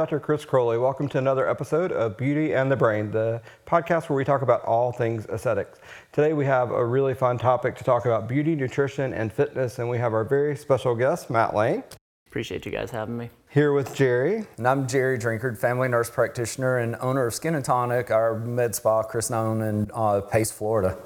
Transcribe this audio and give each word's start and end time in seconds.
Hi, 0.00 0.04
I'm 0.04 0.06
Dr. 0.06 0.20
Chris 0.20 0.46
Croley. 0.46 0.80
Welcome 0.80 1.10
to 1.10 1.18
another 1.18 1.46
episode 1.46 1.92
of 1.92 2.16
Beauty 2.16 2.54
and 2.54 2.72
the 2.72 2.76
Brain, 2.76 3.10
the 3.10 3.42
podcast 3.66 4.08
where 4.08 4.16
we 4.16 4.24
talk 4.24 4.40
about 4.40 4.64
all 4.64 4.92
things 4.92 5.26
aesthetics. 5.26 5.78
Today 6.10 6.32
we 6.32 6.46
have 6.46 6.70
a 6.70 6.82
really 6.82 7.12
fun 7.12 7.36
topic 7.36 7.76
to 7.76 7.84
talk 7.84 8.06
about 8.06 8.26
beauty, 8.26 8.54
nutrition, 8.54 9.12
and 9.12 9.30
fitness, 9.30 9.78
and 9.78 9.90
we 9.90 9.98
have 9.98 10.14
our 10.14 10.24
very 10.24 10.56
special 10.56 10.94
guest, 10.94 11.28
Matt 11.28 11.54
Lane. 11.54 11.84
Appreciate 12.26 12.64
you 12.64 12.72
guys 12.72 12.90
having 12.90 13.18
me. 13.18 13.28
Here 13.50 13.74
with 13.74 13.94
Jerry. 13.94 14.46
And 14.56 14.66
I'm 14.66 14.88
Jerry 14.88 15.18
Drinkard, 15.18 15.58
family 15.58 15.88
nurse 15.88 16.08
practitioner 16.08 16.78
and 16.78 16.96
owner 17.02 17.26
of 17.26 17.34
Skin 17.34 17.54
and 17.54 17.64
Tonic, 17.64 18.10
our 18.10 18.38
med 18.38 18.74
spa, 18.74 19.02
Chris 19.02 19.28
Known 19.28 19.60
in 19.60 19.90
uh, 19.92 20.22
Pace, 20.22 20.50
Florida. 20.50 20.96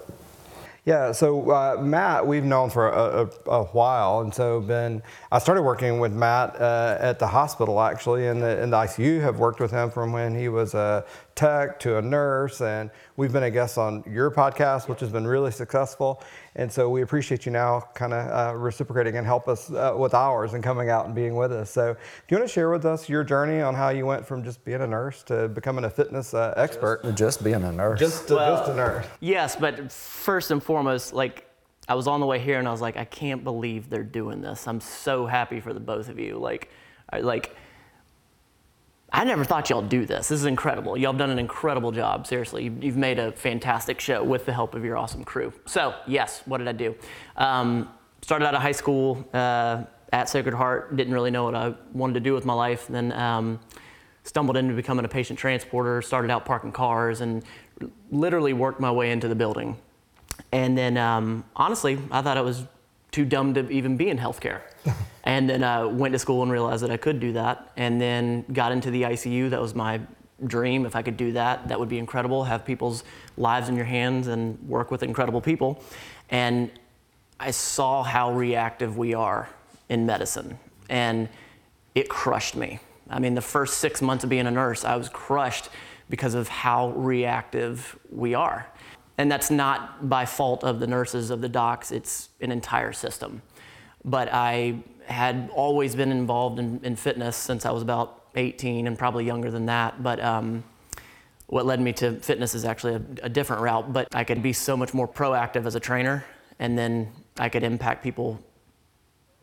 Yeah, 0.86 1.12
so 1.12 1.50
uh, 1.50 1.78
Matt, 1.80 2.26
we've 2.26 2.44
known 2.44 2.68
for 2.68 2.90
a, 2.90 3.22
a, 3.22 3.50
a, 3.50 3.64
while, 3.64 4.20
and 4.20 4.34
so 4.34 4.60
been. 4.60 5.02
I 5.32 5.38
started 5.38 5.62
working 5.62 5.98
with 5.98 6.12
Matt 6.12 6.60
uh, 6.60 6.98
at 7.00 7.18
the 7.18 7.26
hospital 7.26 7.80
actually, 7.80 8.26
in 8.26 8.40
the 8.40 8.62
in 8.62 8.68
the 8.68 8.76
ICU. 8.76 9.22
Have 9.22 9.38
worked 9.38 9.60
with 9.60 9.70
him 9.70 9.90
from 9.90 10.12
when 10.12 10.38
he 10.38 10.48
was 10.48 10.74
a 10.74 11.06
tech 11.34 11.80
to 11.80 11.98
a 11.98 12.02
nurse, 12.02 12.60
and 12.60 12.90
we've 13.16 13.32
been 13.32 13.42
a 13.42 13.50
guest 13.50 13.78
on 13.78 14.04
your 14.06 14.30
podcast, 14.30 14.88
which 14.88 15.00
has 15.00 15.10
been 15.10 15.26
really 15.26 15.50
successful. 15.50 16.22
And 16.56 16.70
so 16.70 16.88
we 16.88 17.02
appreciate 17.02 17.44
you 17.44 17.52
now 17.52 17.88
kind 17.94 18.12
of 18.12 18.54
uh, 18.54 18.56
reciprocating 18.56 19.16
and 19.16 19.26
help 19.26 19.48
us 19.48 19.70
uh, 19.70 19.94
with 19.96 20.14
ours 20.14 20.54
and 20.54 20.62
coming 20.62 20.90
out 20.90 21.06
and 21.06 21.14
being 21.14 21.34
with 21.34 21.52
us. 21.52 21.70
So, 21.70 21.94
do 21.94 21.98
you 22.28 22.38
want 22.38 22.48
to 22.48 22.52
share 22.52 22.70
with 22.70 22.84
us 22.84 23.08
your 23.08 23.24
journey 23.24 23.60
on 23.60 23.74
how 23.74 23.88
you 23.88 24.06
went 24.06 24.26
from 24.26 24.44
just 24.44 24.64
being 24.64 24.80
a 24.80 24.86
nurse 24.86 25.22
to 25.24 25.48
becoming 25.48 25.84
a 25.84 25.90
fitness 25.90 26.34
uh, 26.34 26.54
expert? 26.56 27.02
Just, 27.02 27.18
just, 27.18 27.44
being 27.44 27.62
a 27.64 27.72
nurse. 27.72 27.98
Just, 27.98 28.30
well, 28.30 28.56
just 28.56 28.70
a 28.70 28.74
nurse. 28.74 29.06
Yes, 29.20 29.56
but 29.56 29.90
first 29.90 30.50
and 30.50 30.62
foremost, 30.62 31.12
like 31.12 31.48
I 31.88 31.94
was 31.94 32.06
on 32.06 32.20
the 32.20 32.26
way 32.26 32.38
here 32.38 32.58
and 32.58 32.68
I 32.68 32.70
was 32.70 32.80
like, 32.80 32.96
I 32.96 33.04
can't 33.04 33.44
believe 33.44 33.90
they're 33.90 34.02
doing 34.02 34.40
this. 34.40 34.66
I'm 34.68 34.80
so 34.80 35.26
happy 35.26 35.60
for 35.60 35.72
the 35.74 35.80
both 35.80 36.08
of 36.08 36.18
you. 36.18 36.38
Like, 36.38 36.70
I, 37.10 37.20
like 37.20 37.54
I 39.14 39.22
never 39.22 39.44
thought 39.44 39.70
y'all 39.70 39.80
do 39.80 40.06
this. 40.06 40.26
This 40.26 40.40
is 40.40 40.44
incredible. 40.44 40.96
Y'all 40.96 41.12
have 41.12 41.18
done 41.20 41.30
an 41.30 41.38
incredible 41.38 41.92
job. 41.92 42.26
Seriously, 42.26 42.64
you've 42.64 42.96
made 42.96 43.20
a 43.20 43.30
fantastic 43.30 44.00
show 44.00 44.24
with 44.24 44.44
the 44.44 44.52
help 44.52 44.74
of 44.74 44.84
your 44.84 44.96
awesome 44.96 45.22
crew. 45.22 45.52
So, 45.66 45.94
yes, 46.08 46.42
what 46.46 46.58
did 46.58 46.66
I 46.66 46.72
do? 46.72 46.96
Um, 47.36 47.88
started 48.22 48.44
out 48.44 48.56
of 48.56 48.60
high 48.60 48.72
school 48.72 49.24
uh, 49.32 49.84
at 50.12 50.28
Sacred 50.28 50.52
Heart. 50.52 50.96
Didn't 50.96 51.14
really 51.14 51.30
know 51.30 51.44
what 51.44 51.54
I 51.54 51.74
wanted 51.92 52.14
to 52.14 52.20
do 52.20 52.34
with 52.34 52.44
my 52.44 52.54
life. 52.54 52.88
Then 52.88 53.12
um, 53.12 53.60
stumbled 54.24 54.56
into 54.56 54.74
becoming 54.74 55.04
a 55.04 55.08
patient 55.08 55.38
transporter. 55.38 56.02
Started 56.02 56.32
out 56.32 56.44
parking 56.44 56.72
cars 56.72 57.20
and 57.20 57.44
literally 58.10 58.52
worked 58.52 58.80
my 58.80 58.90
way 58.90 59.12
into 59.12 59.28
the 59.28 59.36
building. 59.36 59.76
And 60.50 60.76
then, 60.76 60.96
um, 60.96 61.44
honestly, 61.54 62.00
I 62.10 62.20
thought 62.20 62.36
it 62.36 62.44
was 62.44 62.64
too 63.14 63.24
dumb 63.24 63.54
to 63.54 63.70
even 63.70 63.96
be 63.96 64.08
in 64.08 64.18
healthcare. 64.18 64.62
and 65.24 65.48
then 65.48 65.62
uh, 65.62 65.86
went 65.86 66.12
to 66.12 66.18
school 66.18 66.42
and 66.42 66.50
realized 66.50 66.82
that 66.82 66.90
I 66.90 66.96
could 66.96 67.20
do 67.20 67.32
that. 67.34 67.70
And 67.76 68.00
then 68.00 68.44
got 68.52 68.72
into 68.72 68.90
the 68.90 69.02
ICU. 69.02 69.50
That 69.50 69.60
was 69.60 69.72
my 69.72 70.00
dream. 70.44 70.84
If 70.84 70.96
I 70.96 71.02
could 71.02 71.16
do 71.16 71.30
that, 71.32 71.68
that 71.68 71.78
would 71.78 71.88
be 71.88 71.98
incredible. 71.98 72.42
Have 72.42 72.64
people's 72.64 73.04
lives 73.36 73.68
in 73.68 73.76
your 73.76 73.84
hands 73.84 74.26
and 74.26 74.60
work 74.68 74.90
with 74.90 75.04
incredible 75.04 75.40
people. 75.40 75.80
And 76.28 76.72
I 77.38 77.52
saw 77.52 78.02
how 78.02 78.32
reactive 78.32 78.98
we 78.98 79.14
are 79.14 79.48
in 79.88 80.06
medicine. 80.06 80.58
And 80.90 81.28
it 81.94 82.08
crushed 82.08 82.56
me. 82.56 82.80
I 83.08 83.20
mean, 83.20 83.36
the 83.36 83.40
first 83.40 83.78
six 83.78 84.02
months 84.02 84.24
of 84.24 84.30
being 84.30 84.48
a 84.48 84.50
nurse, 84.50 84.84
I 84.84 84.96
was 84.96 85.08
crushed 85.08 85.68
because 86.10 86.34
of 86.34 86.48
how 86.48 86.90
reactive 86.90 87.96
we 88.10 88.34
are. 88.34 88.66
And 89.16 89.30
that's 89.30 89.50
not 89.50 90.08
by 90.08 90.24
fault 90.24 90.64
of 90.64 90.80
the 90.80 90.86
nurses, 90.86 91.30
of 91.30 91.40
the 91.40 91.48
docs, 91.48 91.92
it's 91.92 92.30
an 92.40 92.50
entire 92.50 92.92
system. 92.92 93.42
But 94.04 94.28
I 94.32 94.82
had 95.06 95.50
always 95.54 95.94
been 95.94 96.10
involved 96.10 96.58
in, 96.58 96.80
in 96.82 96.96
fitness 96.96 97.36
since 97.36 97.64
I 97.64 97.70
was 97.70 97.82
about 97.82 98.24
18 98.34 98.86
and 98.86 98.98
probably 98.98 99.24
younger 99.24 99.50
than 99.50 99.66
that. 99.66 100.02
But 100.02 100.22
um, 100.22 100.64
what 101.46 101.66
led 101.66 101.80
me 101.80 101.92
to 101.94 102.14
fitness 102.20 102.54
is 102.54 102.64
actually 102.64 102.94
a, 102.94 103.02
a 103.26 103.28
different 103.28 103.62
route. 103.62 103.92
But 103.92 104.08
I 104.14 104.24
could 104.24 104.42
be 104.42 104.52
so 104.52 104.76
much 104.76 104.94
more 104.94 105.06
proactive 105.06 105.66
as 105.66 105.74
a 105.74 105.80
trainer, 105.80 106.24
and 106.58 106.76
then 106.76 107.12
I 107.38 107.48
could 107.48 107.62
impact 107.62 108.02
people 108.02 108.40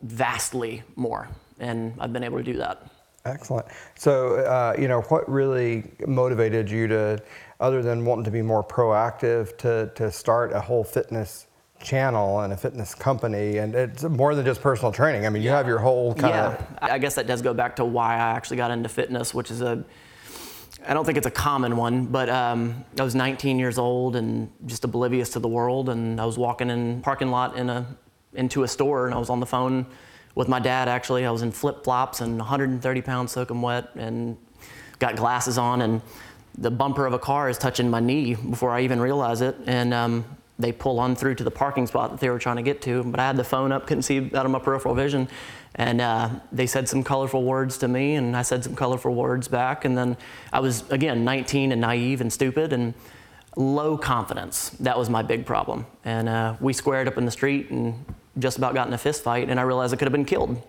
vastly 0.02 0.82
more. 0.96 1.28
And 1.58 1.94
I've 1.98 2.12
been 2.12 2.24
able 2.24 2.38
to 2.38 2.44
do 2.44 2.58
that. 2.58 2.90
Excellent. 3.24 3.66
So, 3.96 4.36
uh, 4.36 4.74
you 4.76 4.88
know, 4.88 5.02
what 5.02 5.30
really 5.30 5.84
motivated 6.06 6.68
you 6.68 6.88
to, 6.88 7.22
other 7.62 7.80
than 7.80 8.04
wanting 8.04 8.24
to 8.24 8.30
be 8.30 8.42
more 8.42 8.62
proactive, 8.64 9.56
to, 9.58 9.90
to 9.94 10.10
start 10.10 10.52
a 10.52 10.60
whole 10.60 10.82
fitness 10.82 11.46
channel 11.80 12.40
and 12.40 12.52
a 12.52 12.56
fitness 12.56 12.94
company? 12.94 13.58
And 13.58 13.74
it's 13.74 14.02
more 14.02 14.34
than 14.34 14.44
just 14.44 14.60
personal 14.60 14.92
training. 14.92 15.26
I 15.26 15.30
mean, 15.30 15.42
you 15.42 15.50
have 15.50 15.68
your 15.68 15.78
whole 15.78 16.12
kind 16.14 16.34
yeah. 16.34 16.46
of. 16.48 16.66
I 16.82 16.98
guess 16.98 17.14
that 17.14 17.26
does 17.26 17.40
go 17.40 17.54
back 17.54 17.76
to 17.76 17.84
why 17.84 18.14
I 18.14 18.32
actually 18.32 18.56
got 18.56 18.72
into 18.72 18.88
fitness, 18.88 19.32
which 19.32 19.50
is 19.50 19.62
a, 19.62 19.84
I 20.86 20.92
don't 20.92 21.04
think 21.04 21.16
it's 21.16 21.26
a 21.26 21.30
common 21.30 21.76
one, 21.76 22.06
but 22.06 22.28
um, 22.28 22.84
I 22.98 23.04
was 23.04 23.14
19 23.14 23.58
years 23.60 23.78
old 23.78 24.16
and 24.16 24.50
just 24.66 24.84
oblivious 24.84 25.30
to 25.30 25.38
the 25.38 25.48
world. 25.48 25.88
And 25.88 26.20
I 26.20 26.26
was 26.26 26.36
walking 26.36 26.68
in 26.68 27.00
parking 27.00 27.30
lot 27.30 27.56
in 27.56 27.70
a, 27.70 27.86
into 28.34 28.64
a 28.64 28.68
store 28.68 29.06
and 29.06 29.14
I 29.14 29.18
was 29.18 29.30
on 29.30 29.38
the 29.38 29.46
phone 29.46 29.86
with 30.34 30.48
my 30.48 30.58
dad 30.58 30.88
actually. 30.88 31.24
I 31.24 31.30
was 31.30 31.42
in 31.42 31.52
flip 31.52 31.84
flops 31.84 32.20
and 32.20 32.38
130 32.38 33.02
pounds 33.02 33.30
soaking 33.30 33.62
wet 33.62 33.90
and 33.94 34.36
got 34.98 35.16
glasses 35.16 35.58
on 35.58 35.82
and 35.82 36.00
the 36.56 36.70
bumper 36.70 37.06
of 37.06 37.12
a 37.12 37.18
car 37.18 37.48
is 37.48 37.58
touching 37.58 37.88
my 37.88 38.00
knee 38.00 38.34
before 38.34 38.70
I 38.70 38.82
even 38.82 39.00
realize 39.00 39.40
it. 39.40 39.56
And 39.66 39.94
um, 39.94 40.24
they 40.58 40.72
pull 40.72 41.00
on 41.00 41.16
through 41.16 41.34
to 41.36 41.44
the 41.44 41.50
parking 41.50 41.86
spot 41.86 42.10
that 42.10 42.20
they 42.20 42.30
were 42.30 42.38
trying 42.38 42.56
to 42.56 42.62
get 42.62 42.82
to. 42.82 43.02
But 43.04 43.20
I 43.20 43.26
had 43.26 43.36
the 43.36 43.44
phone 43.44 43.72
up, 43.72 43.86
couldn't 43.86 44.02
see 44.02 44.30
out 44.34 44.46
of 44.46 44.50
my 44.50 44.58
peripheral 44.58 44.94
vision. 44.94 45.28
And 45.74 46.00
uh, 46.00 46.28
they 46.50 46.66
said 46.66 46.88
some 46.88 47.02
colorful 47.02 47.42
words 47.42 47.78
to 47.78 47.88
me, 47.88 48.16
and 48.16 48.36
I 48.36 48.42
said 48.42 48.62
some 48.62 48.76
colorful 48.76 49.14
words 49.14 49.48
back. 49.48 49.84
And 49.84 49.96
then 49.96 50.16
I 50.52 50.60
was, 50.60 50.88
again, 50.90 51.24
19 51.24 51.72
and 51.72 51.80
naive 51.80 52.20
and 52.20 52.32
stupid 52.32 52.72
and 52.72 52.92
low 53.56 53.96
confidence. 53.96 54.70
That 54.80 54.98
was 54.98 55.08
my 55.08 55.22
big 55.22 55.46
problem. 55.46 55.86
And 56.04 56.28
uh, 56.28 56.56
we 56.60 56.72
squared 56.72 57.08
up 57.08 57.16
in 57.16 57.24
the 57.24 57.30
street 57.30 57.70
and 57.70 58.04
just 58.38 58.58
about 58.58 58.74
got 58.74 58.86
in 58.86 58.92
a 58.92 58.98
fist 58.98 59.22
fight, 59.22 59.50
and 59.50 59.58
I 59.58 59.62
realized 59.62 59.92
I 59.92 59.96
could 59.96 60.06
have 60.06 60.12
been 60.12 60.24
killed. 60.24 60.62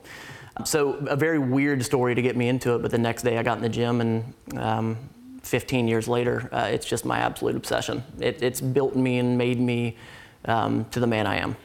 So, 0.65 0.93
a 1.07 1.15
very 1.15 1.39
weird 1.39 1.83
story 1.83 2.13
to 2.13 2.21
get 2.21 2.37
me 2.37 2.47
into 2.47 2.75
it, 2.75 2.81
but 2.81 2.91
the 2.91 2.97
next 2.97 3.23
day 3.23 3.37
I 3.37 3.43
got 3.43 3.57
in 3.57 3.63
the 3.63 3.69
gym, 3.69 4.01
and 4.01 4.33
um, 4.57 4.97
15 5.43 5.87
years 5.87 6.07
later, 6.07 6.49
uh, 6.51 6.69
it's 6.71 6.85
just 6.85 7.05
my 7.05 7.19
absolute 7.19 7.55
obsession. 7.55 8.03
It, 8.19 8.41
it's 8.41 8.61
built 8.61 8.95
me 8.95 9.19
and 9.19 9.37
made 9.37 9.59
me 9.59 9.97
um, 10.45 10.85
to 10.85 10.99
the 10.99 11.07
man 11.07 11.27
I 11.27 11.37
am. 11.37 11.55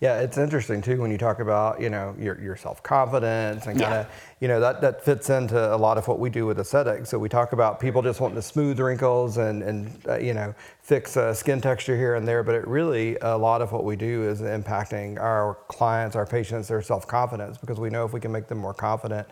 Yeah, 0.00 0.20
it's 0.20 0.38
interesting 0.38 0.80
too 0.80 1.00
when 1.00 1.10
you 1.10 1.18
talk 1.18 1.40
about 1.40 1.80
you 1.80 1.90
know 1.90 2.14
your, 2.20 2.40
your 2.40 2.54
self 2.54 2.84
confidence 2.84 3.66
and 3.66 3.80
kind 3.80 3.94
of 3.94 4.06
yeah. 4.06 4.12
you 4.38 4.46
know 4.46 4.60
that 4.60 4.80
that 4.80 5.04
fits 5.04 5.28
into 5.28 5.74
a 5.74 5.76
lot 5.76 5.98
of 5.98 6.06
what 6.06 6.20
we 6.20 6.30
do 6.30 6.46
with 6.46 6.60
aesthetics. 6.60 7.08
So 7.08 7.18
we 7.18 7.28
talk 7.28 7.52
about 7.52 7.80
people 7.80 8.00
just 8.00 8.20
wanting 8.20 8.36
to 8.36 8.42
smooth 8.42 8.78
wrinkles 8.78 9.38
and 9.38 9.60
and 9.60 9.90
uh, 10.08 10.18
you 10.18 10.34
know 10.34 10.54
fix 10.82 11.16
uh, 11.16 11.34
skin 11.34 11.60
texture 11.60 11.96
here 11.96 12.14
and 12.14 12.28
there, 12.28 12.44
but 12.44 12.54
it 12.54 12.64
really 12.68 13.16
a 13.22 13.36
lot 13.36 13.60
of 13.60 13.72
what 13.72 13.82
we 13.82 13.96
do 13.96 14.22
is 14.28 14.40
impacting 14.40 15.18
our 15.18 15.58
clients, 15.66 16.14
our 16.14 16.26
patients, 16.26 16.68
their 16.68 16.80
self 16.80 17.08
confidence 17.08 17.58
because 17.58 17.80
we 17.80 17.90
know 17.90 18.04
if 18.04 18.12
we 18.12 18.20
can 18.20 18.30
make 18.30 18.46
them 18.46 18.58
more 18.58 18.74
confident, 18.74 19.26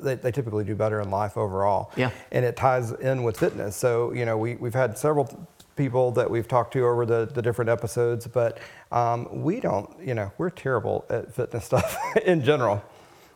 they, 0.00 0.14
they 0.14 0.32
typically 0.32 0.64
do 0.64 0.74
better 0.74 1.02
in 1.02 1.10
life 1.10 1.36
overall. 1.36 1.92
Yeah, 1.94 2.10
and 2.32 2.42
it 2.42 2.56
ties 2.56 2.90
in 2.90 3.22
with 3.22 3.38
fitness. 3.38 3.76
So 3.76 4.14
you 4.14 4.24
know 4.24 4.38
we 4.38 4.54
we've 4.54 4.72
had 4.72 4.96
several 4.96 5.46
people 5.76 6.10
that 6.12 6.30
we've 6.30 6.48
talked 6.48 6.72
to 6.72 6.80
over 6.80 7.06
the, 7.06 7.26
the 7.32 7.42
different 7.42 7.68
episodes, 7.68 8.26
but 8.26 8.58
um, 8.90 9.28
we 9.42 9.60
don't, 9.60 9.88
you 10.00 10.14
know, 10.14 10.32
we're 10.38 10.50
terrible 10.50 11.04
at 11.10 11.32
fitness 11.34 11.64
stuff 11.64 11.96
in 12.24 12.42
general. 12.42 12.82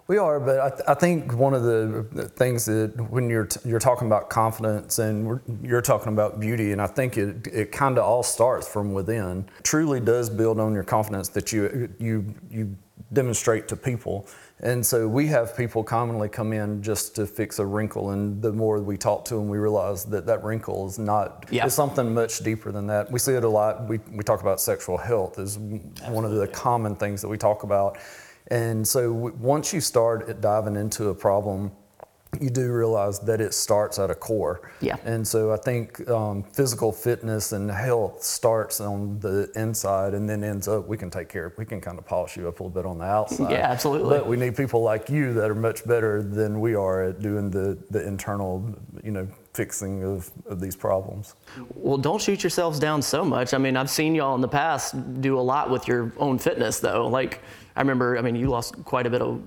We 0.06 0.18
are, 0.18 0.40
but 0.40 0.58
I, 0.58 0.68
th- 0.70 0.82
I, 0.88 0.94
think 0.94 1.34
one 1.34 1.54
of 1.54 1.62
the 1.62 2.28
things 2.34 2.64
that 2.64 2.96
when 3.10 3.30
you're 3.30 3.46
t- 3.46 3.60
you're 3.64 3.78
talking 3.78 4.08
about 4.08 4.28
confidence 4.28 4.98
and 4.98 5.40
you're 5.62 5.80
talking 5.80 6.12
about 6.12 6.40
beauty, 6.40 6.72
and 6.72 6.82
I 6.82 6.88
think 6.88 7.16
it 7.16 7.46
it 7.46 7.70
kind 7.70 7.96
of 7.96 8.02
all 8.02 8.24
starts 8.24 8.66
from 8.66 8.92
within. 8.92 9.48
Truly 9.62 10.00
does 10.00 10.28
build 10.28 10.58
on 10.58 10.74
your 10.74 10.82
confidence 10.82 11.28
that 11.28 11.52
you 11.52 11.88
you 12.00 12.34
you 12.50 12.76
demonstrate 13.12 13.68
to 13.68 13.76
people. 13.76 14.26
And 14.62 14.84
so 14.84 15.08
we 15.08 15.26
have 15.28 15.56
people 15.56 15.82
commonly 15.82 16.28
come 16.28 16.52
in 16.52 16.82
just 16.82 17.16
to 17.16 17.26
fix 17.26 17.58
a 17.58 17.64
wrinkle, 17.64 18.10
and 18.10 18.42
the 18.42 18.52
more 18.52 18.78
we 18.80 18.98
talk 18.98 19.24
to 19.26 19.34
them, 19.34 19.48
we 19.48 19.56
realize 19.56 20.04
that 20.06 20.26
that 20.26 20.44
wrinkle 20.44 20.86
is 20.86 20.98
not, 20.98 21.46
yeah. 21.50 21.64
it's 21.64 21.74
something 21.74 22.12
much 22.12 22.40
deeper 22.40 22.70
than 22.70 22.86
that. 22.88 23.10
We 23.10 23.18
see 23.18 23.32
it 23.32 23.44
a 23.44 23.48
lot. 23.48 23.88
We, 23.88 24.00
we 24.12 24.22
talk 24.22 24.42
about 24.42 24.60
sexual 24.60 24.98
health 24.98 25.38
is 25.38 25.56
Absolutely. 25.56 26.10
one 26.10 26.24
of 26.26 26.32
the 26.32 26.46
common 26.46 26.94
things 26.94 27.22
that 27.22 27.28
we 27.28 27.38
talk 27.38 27.62
about. 27.62 27.98
And 28.48 28.86
so 28.86 29.12
once 29.12 29.72
you 29.72 29.80
start 29.80 30.40
diving 30.42 30.76
into 30.76 31.08
a 31.08 31.14
problem, 31.14 31.72
you 32.38 32.48
do 32.48 32.72
realize 32.72 33.18
that 33.20 33.40
it 33.40 33.52
starts 33.52 33.98
at 33.98 34.10
a 34.10 34.14
core. 34.14 34.70
Yeah. 34.80 34.96
And 35.04 35.26
so 35.26 35.52
I 35.52 35.56
think 35.56 36.08
um, 36.08 36.44
physical 36.44 36.92
fitness 36.92 37.52
and 37.52 37.70
health 37.70 38.22
starts 38.22 38.80
on 38.80 39.18
the 39.18 39.50
inside 39.56 40.14
and 40.14 40.28
then 40.28 40.44
ends 40.44 40.68
up, 40.68 40.86
we 40.86 40.96
can 40.96 41.10
take 41.10 41.28
care 41.28 41.46
of, 41.46 41.58
we 41.58 41.64
can 41.64 41.80
kind 41.80 41.98
of 41.98 42.06
polish 42.06 42.36
you 42.36 42.46
up 42.46 42.60
a 42.60 42.62
little 42.62 42.82
bit 42.82 42.86
on 42.86 42.98
the 42.98 43.04
outside. 43.04 43.50
Yeah, 43.50 43.70
absolutely. 43.70 44.10
But 44.10 44.26
we 44.26 44.36
need 44.36 44.56
people 44.56 44.82
like 44.82 45.08
you 45.10 45.34
that 45.34 45.50
are 45.50 45.54
much 45.56 45.84
better 45.84 46.22
than 46.22 46.60
we 46.60 46.74
are 46.74 47.04
at 47.04 47.20
doing 47.20 47.50
the, 47.50 47.76
the 47.90 48.06
internal, 48.06 48.74
you 49.02 49.10
know, 49.10 49.26
fixing 49.52 50.04
of, 50.04 50.30
of 50.46 50.60
these 50.60 50.76
problems. 50.76 51.34
Well, 51.74 51.98
don't 51.98 52.22
shoot 52.22 52.44
yourselves 52.44 52.78
down 52.78 53.02
so 53.02 53.24
much. 53.24 53.52
I 53.52 53.58
mean, 53.58 53.76
I've 53.76 53.90
seen 53.90 54.14
y'all 54.14 54.36
in 54.36 54.40
the 54.40 54.48
past 54.48 55.20
do 55.20 55.38
a 55.38 55.42
lot 55.42 55.68
with 55.68 55.88
your 55.88 56.12
own 56.18 56.38
fitness 56.38 56.78
though. 56.78 57.08
Like, 57.08 57.40
I 57.74 57.80
remember, 57.80 58.16
I 58.16 58.22
mean, 58.22 58.36
you 58.36 58.48
lost 58.48 58.84
quite 58.84 59.06
a 59.06 59.10
bit 59.10 59.20
of 59.20 59.42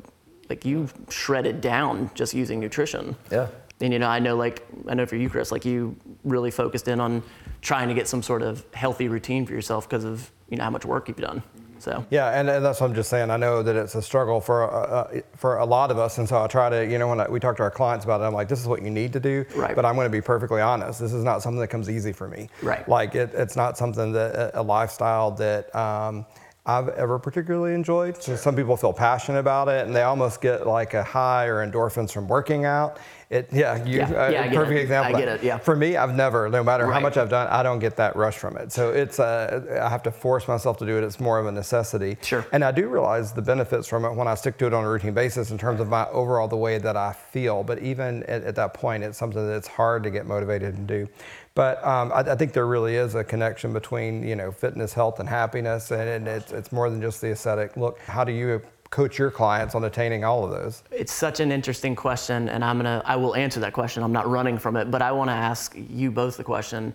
like 0.49 0.65
you 0.65 0.89
shredded 1.09 1.61
down 1.61 2.09
just 2.13 2.33
using 2.33 2.59
nutrition. 2.59 3.15
Yeah. 3.31 3.47
And 3.81 3.91
you 3.91 3.99
know, 3.99 4.07
I 4.07 4.19
know 4.19 4.35
like 4.35 4.65
I 4.87 4.93
know 4.93 5.05
for 5.05 5.15
you, 5.15 5.29
Chris, 5.29 5.51
like 5.51 5.65
you 5.65 5.95
really 6.23 6.51
focused 6.51 6.87
in 6.87 6.99
on 6.99 7.23
trying 7.61 7.87
to 7.87 7.93
get 7.93 8.07
some 8.07 8.21
sort 8.21 8.41
of 8.41 8.65
healthy 8.73 9.07
routine 9.07 9.45
for 9.45 9.53
yourself 9.53 9.89
because 9.89 10.03
of 10.03 10.31
you 10.49 10.57
know 10.57 10.63
how 10.63 10.69
much 10.69 10.85
work 10.85 11.07
you've 11.07 11.17
done. 11.17 11.43
So 11.79 12.05
Yeah, 12.09 12.29
and, 12.29 12.49
and 12.49 12.63
that's 12.63 12.79
what 12.79 12.87
I'm 12.87 12.95
just 12.95 13.09
saying. 13.09 13.29
I 13.29 13.35
know 13.35 13.61
that 13.61 13.75
it's 13.75 13.95
a 13.95 14.01
struggle 14.01 14.39
for 14.39 14.71
uh, 14.71 14.77
uh, 14.77 15.21
for 15.35 15.57
a 15.57 15.65
lot 15.65 15.91
of 15.91 15.99
us, 15.99 16.17
and 16.17 16.29
so 16.29 16.41
I 16.41 16.47
try 16.47 16.69
to, 16.69 16.89
you 16.89 16.97
know, 16.97 17.09
when 17.09 17.19
I, 17.19 17.27
we 17.27 17.41
talk 17.41 17.57
to 17.57 17.63
our 17.63 17.71
clients 17.71 18.05
about 18.05 18.21
it, 18.21 18.23
I'm 18.23 18.33
like, 18.33 18.47
this 18.47 18.61
is 18.61 18.67
what 18.67 18.81
you 18.81 18.89
need 18.89 19.11
to 19.13 19.19
do. 19.19 19.43
Right. 19.53 19.75
But 19.75 19.85
I'm 19.85 19.95
going 19.95 20.05
to 20.05 20.09
be 20.09 20.21
perfectly 20.21 20.61
honest. 20.61 21.01
This 21.01 21.11
is 21.11 21.25
not 21.25 21.41
something 21.41 21.59
that 21.59 21.67
comes 21.67 21.89
easy 21.89 22.13
for 22.13 22.29
me. 22.29 22.47
Right. 22.61 22.87
Like 22.87 23.15
it, 23.15 23.31
it's 23.33 23.57
not 23.57 23.77
something 23.77 24.13
that 24.13 24.51
a 24.53 24.63
lifestyle 24.63 25.31
that. 25.31 25.75
Um, 25.75 26.25
I've 26.65 26.87
ever 26.89 27.19
particularly 27.19 27.73
enjoyed. 27.73 28.23
So 28.23 28.37
some 28.37 28.55
people 28.55 28.77
feel 28.77 28.93
passionate 28.93 29.39
about 29.39 29.67
it, 29.67 29.85
and 29.85 29.93
they 29.93 30.03
almost 30.03 30.39
get 30.39 30.65
like 30.65 30.93
a 30.93 31.03
high 31.03 31.47
or 31.47 31.65
endorphins 31.65 32.13
from 32.13 32.25
working 32.29 32.63
out. 32.63 32.99
It, 33.29 33.49
yeah, 33.51 33.83
you, 33.83 33.97
Yeah, 33.97 34.05
uh, 34.11 34.29
yeah, 34.29 34.53
perfect 34.53 34.77
it. 34.77 34.81
example. 34.83 35.15
I 35.15 35.19
get 35.19 35.27
it, 35.27 35.43
yeah. 35.43 35.57
For 35.57 35.75
me, 35.75 35.97
I've 35.97 36.15
never, 36.15 36.47
no 36.49 36.63
matter 36.63 36.89
how 36.89 37.01
much 37.01 37.17
I've 37.17 37.29
done, 37.29 37.47
I 37.49 37.63
don't 37.63 37.79
get 37.79 37.97
that 37.97 38.15
rush 38.15 38.37
from 38.37 38.55
it. 38.57 38.71
So 38.71 38.91
it's, 38.91 39.19
uh, 39.19 39.79
I 39.83 39.89
have 39.89 40.03
to 40.03 40.11
force 40.11 40.47
myself 40.47 40.77
to 40.77 40.85
do 40.85 40.97
it. 40.97 41.03
It's 41.03 41.19
more 41.19 41.37
of 41.39 41.47
a 41.47 41.51
necessity. 41.51 42.15
Sure. 42.21 42.45
And 42.53 42.63
I 42.63 42.71
do 42.71 42.87
realize 42.87 43.33
the 43.33 43.41
benefits 43.41 43.87
from 43.87 44.05
it 44.05 44.13
when 44.13 44.27
I 44.27 44.35
stick 44.35 44.57
to 44.59 44.67
it 44.67 44.73
on 44.73 44.85
a 44.85 44.89
routine 44.89 45.13
basis 45.13 45.51
in 45.51 45.57
terms 45.57 45.81
of 45.81 45.89
my 45.89 46.07
overall 46.09 46.47
the 46.47 46.55
way 46.55 46.77
that 46.77 46.95
I 46.95 47.11
feel. 47.11 47.63
But 47.63 47.79
even 47.79 48.23
at, 48.23 48.43
at 48.43 48.55
that 48.55 48.73
point, 48.73 49.03
it's 49.03 49.17
something 49.17 49.45
that's 49.47 49.67
hard 49.67 50.03
to 50.03 50.11
get 50.11 50.27
motivated 50.27 50.75
and 50.75 50.87
do. 50.87 51.09
But 51.55 51.85
um, 51.85 52.11
I, 52.11 52.21
I 52.21 52.35
think 52.35 52.53
there 52.53 52.65
really 52.65 52.95
is 52.95 53.15
a 53.15 53.23
connection 53.23 53.73
between 53.73 54.27
you 54.27 54.35
know 54.35 54.51
fitness, 54.51 54.93
health, 54.93 55.19
and 55.19 55.29
happiness, 55.29 55.91
and, 55.91 56.09
and 56.09 56.27
it's 56.27 56.51
it's 56.51 56.71
more 56.71 56.89
than 56.89 57.01
just 57.01 57.21
the 57.21 57.31
aesthetic 57.31 57.77
look. 57.77 57.99
How 57.99 58.23
do 58.23 58.31
you 58.31 58.61
coach 58.89 59.17
your 59.17 59.31
clients 59.31 59.73
on 59.75 59.83
attaining 59.85 60.23
all 60.23 60.43
of 60.43 60.51
those? 60.51 60.83
it's 60.91 61.11
such 61.13 61.39
an 61.39 61.51
interesting 61.51 61.95
question, 61.95 62.49
and 62.49 62.63
I'm 62.63 62.77
gonna 62.77 63.03
I 63.05 63.15
will 63.15 63.35
answer 63.35 63.59
that 63.59 63.73
question. 63.73 64.01
I'm 64.01 64.11
not 64.11 64.27
running 64.27 64.57
from 64.57 64.75
it, 64.77 64.89
but 64.89 65.01
I 65.01 65.11
want 65.11 65.29
to 65.29 65.33
ask 65.33 65.75
you 65.75 66.09
both 66.09 66.37
the 66.37 66.43
question: 66.43 66.91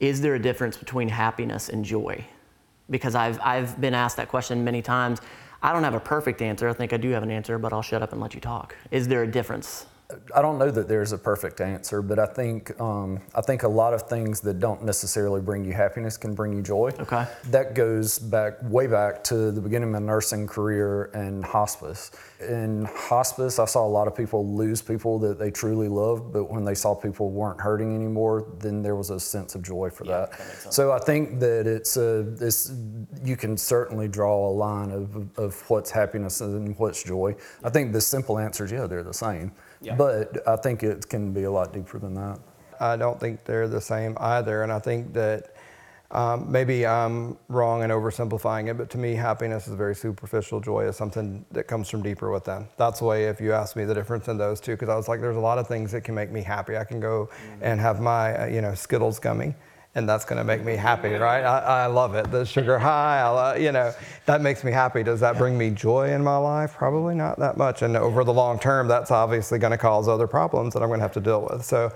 Is 0.00 0.22
there 0.22 0.36
a 0.36 0.40
difference 0.40 0.78
between 0.78 1.08
happiness 1.08 1.68
and 1.68 1.84
joy? 1.84 2.24
Because 2.88 3.14
I've 3.14 3.38
I've 3.42 3.78
been 3.78 3.94
asked 3.94 4.16
that 4.16 4.28
question 4.28 4.64
many 4.64 4.80
times. 4.80 5.20
I 5.62 5.72
don't 5.72 5.84
have 5.84 5.94
a 5.94 6.00
perfect 6.00 6.42
answer. 6.42 6.68
I 6.68 6.72
think 6.72 6.92
I 6.92 6.96
do 6.96 7.10
have 7.10 7.22
an 7.22 7.30
answer, 7.30 7.58
but 7.58 7.72
I'll 7.74 7.82
shut 7.82 8.02
up 8.02 8.12
and 8.12 8.20
let 8.20 8.34
you 8.34 8.40
talk. 8.40 8.74
Is 8.90 9.06
there 9.06 9.22
a 9.22 9.30
difference? 9.30 9.86
I 10.34 10.42
don't 10.42 10.58
know 10.58 10.70
that 10.70 10.88
there's 10.88 11.12
a 11.12 11.18
perfect 11.18 11.60
answer, 11.60 12.02
but 12.02 12.18
I 12.18 12.26
think 12.26 12.78
um, 12.80 13.20
I 13.34 13.40
think 13.40 13.62
a 13.62 13.68
lot 13.68 13.94
of 13.94 14.02
things 14.02 14.40
that 14.40 14.58
don't 14.58 14.82
necessarily 14.84 15.40
bring 15.40 15.64
you 15.64 15.72
happiness 15.72 16.16
can 16.16 16.34
bring 16.34 16.52
you 16.52 16.62
joy. 16.62 16.92
Okay. 17.00 17.26
That 17.50 17.74
goes 17.74 18.18
back 18.18 18.54
way 18.62 18.86
back 18.86 19.24
to 19.24 19.50
the 19.50 19.60
beginning 19.60 19.94
of 19.94 20.00
my 20.00 20.06
nursing 20.06 20.46
career 20.46 21.04
and 21.14 21.44
hospice. 21.44 22.10
In 22.40 22.84
hospice, 22.94 23.58
I 23.58 23.64
saw 23.66 23.86
a 23.86 23.88
lot 23.88 24.08
of 24.08 24.16
people 24.16 24.54
lose 24.54 24.82
people 24.82 25.18
that 25.20 25.38
they 25.38 25.50
truly 25.50 25.88
loved, 25.88 26.32
but 26.32 26.50
when 26.50 26.64
they 26.64 26.74
saw 26.74 26.94
people 26.94 27.30
weren't 27.30 27.60
hurting 27.60 27.94
anymore, 27.94 28.46
then 28.58 28.82
there 28.82 28.96
was 28.96 29.10
a 29.10 29.20
sense 29.20 29.54
of 29.54 29.62
joy 29.62 29.90
for 29.90 30.04
that. 30.04 30.40
so 30.70 30.92
I 30.92 30.98
think 30.98 31.40
that 31.40 31.66
it's 31.66 31.96
a 31.96 32.26
it's 32.40 32.72
you 33.24 33.36
can 33.36 33.56
certainly 33.56 34.08
draw 34.08 34.48
a 34.48 34.52
line 34.52 34.90
of, 34.90 35.38
of 35.38 35.70
what's 35.70 35.90
happiness 35.90 36.40
and 36.40 36.76
what's 36.78 37.02
joy. 37.02 37.34
I 37.62 37.70
think 37.70 37.92
the 37.92 38.00
simple 38.00 38.38
answer 38.38 38.64
is 38.64 38.72
yeah, 38.72 38.86
they're 38.86 39.02
the 39.02 39.14
same. 39.14 39.52
But 39.96 40.46
I 40.46 40.56
think 40.56 40.82
it 40.82 41.08
can 41.08 41.32
be 41.32 41.44
a 41.44 41.50
lot 41.50 41.72
deeper 41.72 41.98
than 41.98 42.14
that. 42.14 42.38
I 42.80 42.96
don't 42.96 43.18
think 43.20 43.44
they're 43.44 43.68
the 43.68 43.80
same 43.80 44.16
either. 44.20 44.62
And 44.62 44.72
I 44.72 44.78
think 44.78 45.12
that 45.12 45.54
um, 46.12 46.52
maybe 46.52 46.86
I'm 46.86 47.38
wrong 47.48 47.82
in 47.82 47.90
oversimplifying 47.90 48.68
it, 48.68 48.76
but 48.76 48.90
to 48.90 48.98
me, 48.98 49.14
happiness 49.14 49.66
is 49.66 49.74
very 49.74 49.94
superficial. 49.94 50.60
Joy 50.60 50.86
is 50.86 50.94
something 50.94 51.44
that 51.52 51.64
comes 51.64 51.88
from 51.88 52.02
deeper 52.02 52.30
within. 52.30 52.68
That's 52.76 52.98
the 52.98 53.06
way 53.06 53.28
if 53.28 53.40
you 53.40 53.54
ask 53.54 53.76
me 53.76 53.84
the 53.84 53.94
difference 53.94 54.28
in 54.28 54.36
those 54.36 54.60
two, 54.60 54.72
because 54.72 54.90
I 54.90 54.96
was 54.96 55.08
like, 55.08 55.22
there's 55.22 55.36
a 55.36 55.40
lot 55.40 55.58
of 55.58 55.66
things 55.66 55.90
that 55.92 56.02
can 56.02 56.14
make 56.14 56.30
me 56.30 56.42
happy. 56.42 56.76
I 56.76 56.84
can 56.84 57.00
go 57.00 57.30
and 57.62 57.80
have 57.80 58.00
my, 58.00 58.42
uh, 58.42 58.46
you 58.46 58.60
know, 58.60 58.74
Skittles 58.74 59.18
gummy. 59.18 59.54
And 59.94 60.08
that's 60.08 60.24
going 60.24 60.38
to 60.38 60.44
make 60.44 60.64
me 60.64 60.74
happy, 60.74 61.10
right? 61.12 61.44
I, 61.44 61.82
I 61.82 61.86
love 61.86 62.14
it. 62.14 62.30
The 62.30 62.46
sugar 62.46 62.78
high, 62.78 63.20
I 63.20 63.28
lo- 63.28 63.54
you 63.56 63.72
know, 63.72 63.92
that 64.24 64.40
makes 64.40 64.64
me 64.64 64.72
happy. 64.72 65.02
Does 65.02 65.20
that 65.20 65.36
bring 65.36 65.58
me 65.58 65.68
joy 65.68 66.12
in 66.14 66.24
my 66.24 66.38
life? 66.38 66.72
Probably 66.72 67.14
not 67.14 67.38
that 67.40 67.58
much. 67.58 67.82
And 67.82 67.94
over 67.94 68.24
the 68.24 68.32
long 68.32 68.58
term, 68.58 68.88
that's 68.88 69.10
obviously 69.10 69.58
going 69.58 69.72
to 69.72 69.76
cause 69.76 70.08
other 70.08 70.26
problems 70.26 70.72
that 70.72 70.82
I'm 70.82 70.88
going 70.88 71.00
to 71.00 71.04
have 71.04 71.12
to 71.12 71.20
deal 71.20 71.46
with. 71.50 71.62
So, 71.66 71.92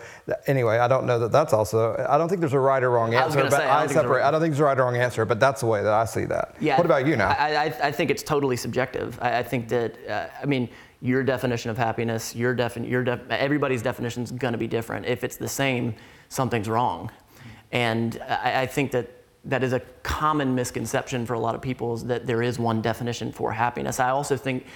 anyway, 0.47 0.77
I 0.77 0.89
don't 0.89 1.07
know 1.07 1.19
that 1.21 1.33
that's 1.33 1.55
also. 1.55 1.97
I 2.07 2.19
don't 2.19 2.29
think 2.29 2.41
there's 2.43 2.53
a 2.53 2.59
right 2.61 2.83
or 2.83 2.91
wrong 2.91 3.15
answer, 3.15 3.39
gonna 3.39 3.49
but 3.49 3.57
say, 3.61 3.65
I 3.65 3.69
don't 3.69 3.71
I 3.71 3.79
think 3.79 3.89
there's 3.89 3.91
a 3.91 3.95
separate. 4.03 4.19
right- 4.19 4.25
I 4.27 4.31
don't 4.31 4.41
think 4.43 4.53
there's 4.53 4.61
a 4.61 4.65
right 4.65 4.79
or 4.79 4.83
wrong 4.85 4.97
answer, 4.99 5.25
but 5.25 5.41
that's 5.41 5.61
the 5.63 5.67
way 5.67 5.83
that 5.83 5.93
I 5.95 6.05
see 6.05 6.27
that. 6.27 6.55
Yeah. 6.61 6.77
What 6.77 6.85
about 6.85 7.07
you 7.07 7.17
now? 7.17 7.31
I, 7.31 7.55
I, 7.57 7.65
I 7.85 7.93
think 7.93 8.11
it's 8.11 8.23
totally 8.23 8.59
subjective. 8.59 9.19
I, 9.23 9.39
I 9.39 9.43
think 9.43 9.69
that, 9.71 9.97
uh, 10.07 10.27
I 10.43 10.45
mean, 10.45 10.69
your 11.01 11.23
definition 11.23 11.71
of 11.71 11.79
happiness, 11.79 12.37
your 12.37 12.55
defin, 12.55 12.87
your 12.87 13.05
def, 13.05 13.21
everybody's 13.31 13.81
definition 13.81 14.23
is 14.23 14.33
going 14.33 14.53
to 14.53 14.59
be 14.59 14.67
different. 14.67 15.07
If 15.07 15.25
it's 15.25 15.37
the 15.37 15.49
same, 15.49 15.95
something's 16.29 16.69
wrong. 16.69 17.11
And 17.73 18.21
I, 18.29 18.63
I 18.63 18.67
think 18.67 18.93
that 18.93 19.11
that 19.47 19.63
is 19.63 19.73
a 19.73 19.81
common 20.03 20.55
misconception 20.55 21.25
for 21.25 21.35
a 21.35 21.41
lot 21.41 21.55
of 21.55 21.63
people 21.63 21.95
is 21.95 22.05
that 22.05 22.27
there 22.27 22.43
is 22.43 22.59
one 22.59 22.83
definition 22.83 23.33
for 23.33 23.53
happiness. 23.53 24.01
I 24.01 24.11
also 24.11 24.37
think 24.37 24.67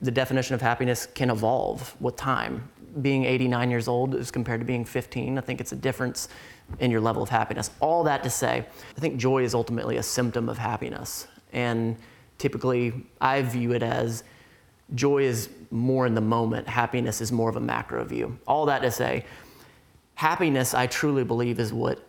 the 0.00 0.10
definition 0.10 0.54
of 0.54 0.62
happiness 0.62 1.06
can 1.06 1.30
evolve 1.30 1.94
with 2.00 2.16
time. 2.16 2.68
Being 3.00 3.24
89 3.24 3.70
years 3.70 3.88
old 3.88 4.14
as 4.14 4.30
compared 4.30 4.60
to 4.60 4.66
being 4.66 4.84
15, 4.84 5.36
I 5.36 5.40
think 5.40 5.60
it's 5.60 5.72
a 5.72 5.76
difference 5.76 6.28
in 6.78 6.90
your 6.90 7.00
level 7.00 7.22
of 7.22 7.28
happiness. 7.28 7.70
All 7.80 8.04
that 8.04 8.22
to 8.22 8.30
say, 8.30 8.64
I 8.96 9.00
think 9.00 9.18
joy 9.18 9.42
is 9.42 9.54
ultimately 9.54 9.96
a 9.98 10.02
symptom 10.02 10.48
of 10.48 10.56
happiness. 10.56 11.26
And 11.52 11.96
typically, 12.38 13.06
I 13.20 13.42
view 13.42 13.72
it 13.72 13.82
as 13.82 14.24
joy 14.94 15.22
is 15.22 15.48
more 15.70 16.06
in 16.06 16.14
the 16.14 16.20
moment, 16.20 16.68
happiness 16.68 17.20
is 17.20 17.32
more 17.32 17.48
of 17.48 17.56
a 17.56 17.60
macro 17.60 18.04
view. 18.04 18.38
All 18.46 18.66
that 18.66 18.82
to 18.82 18.90
say, 18.90 19.24
happiness, 20.14 20.74
I 20.74 20.86
truly 20.86 21.24
believe, 21.24 21.58
is 21.58 21.72
what 21.72 22.06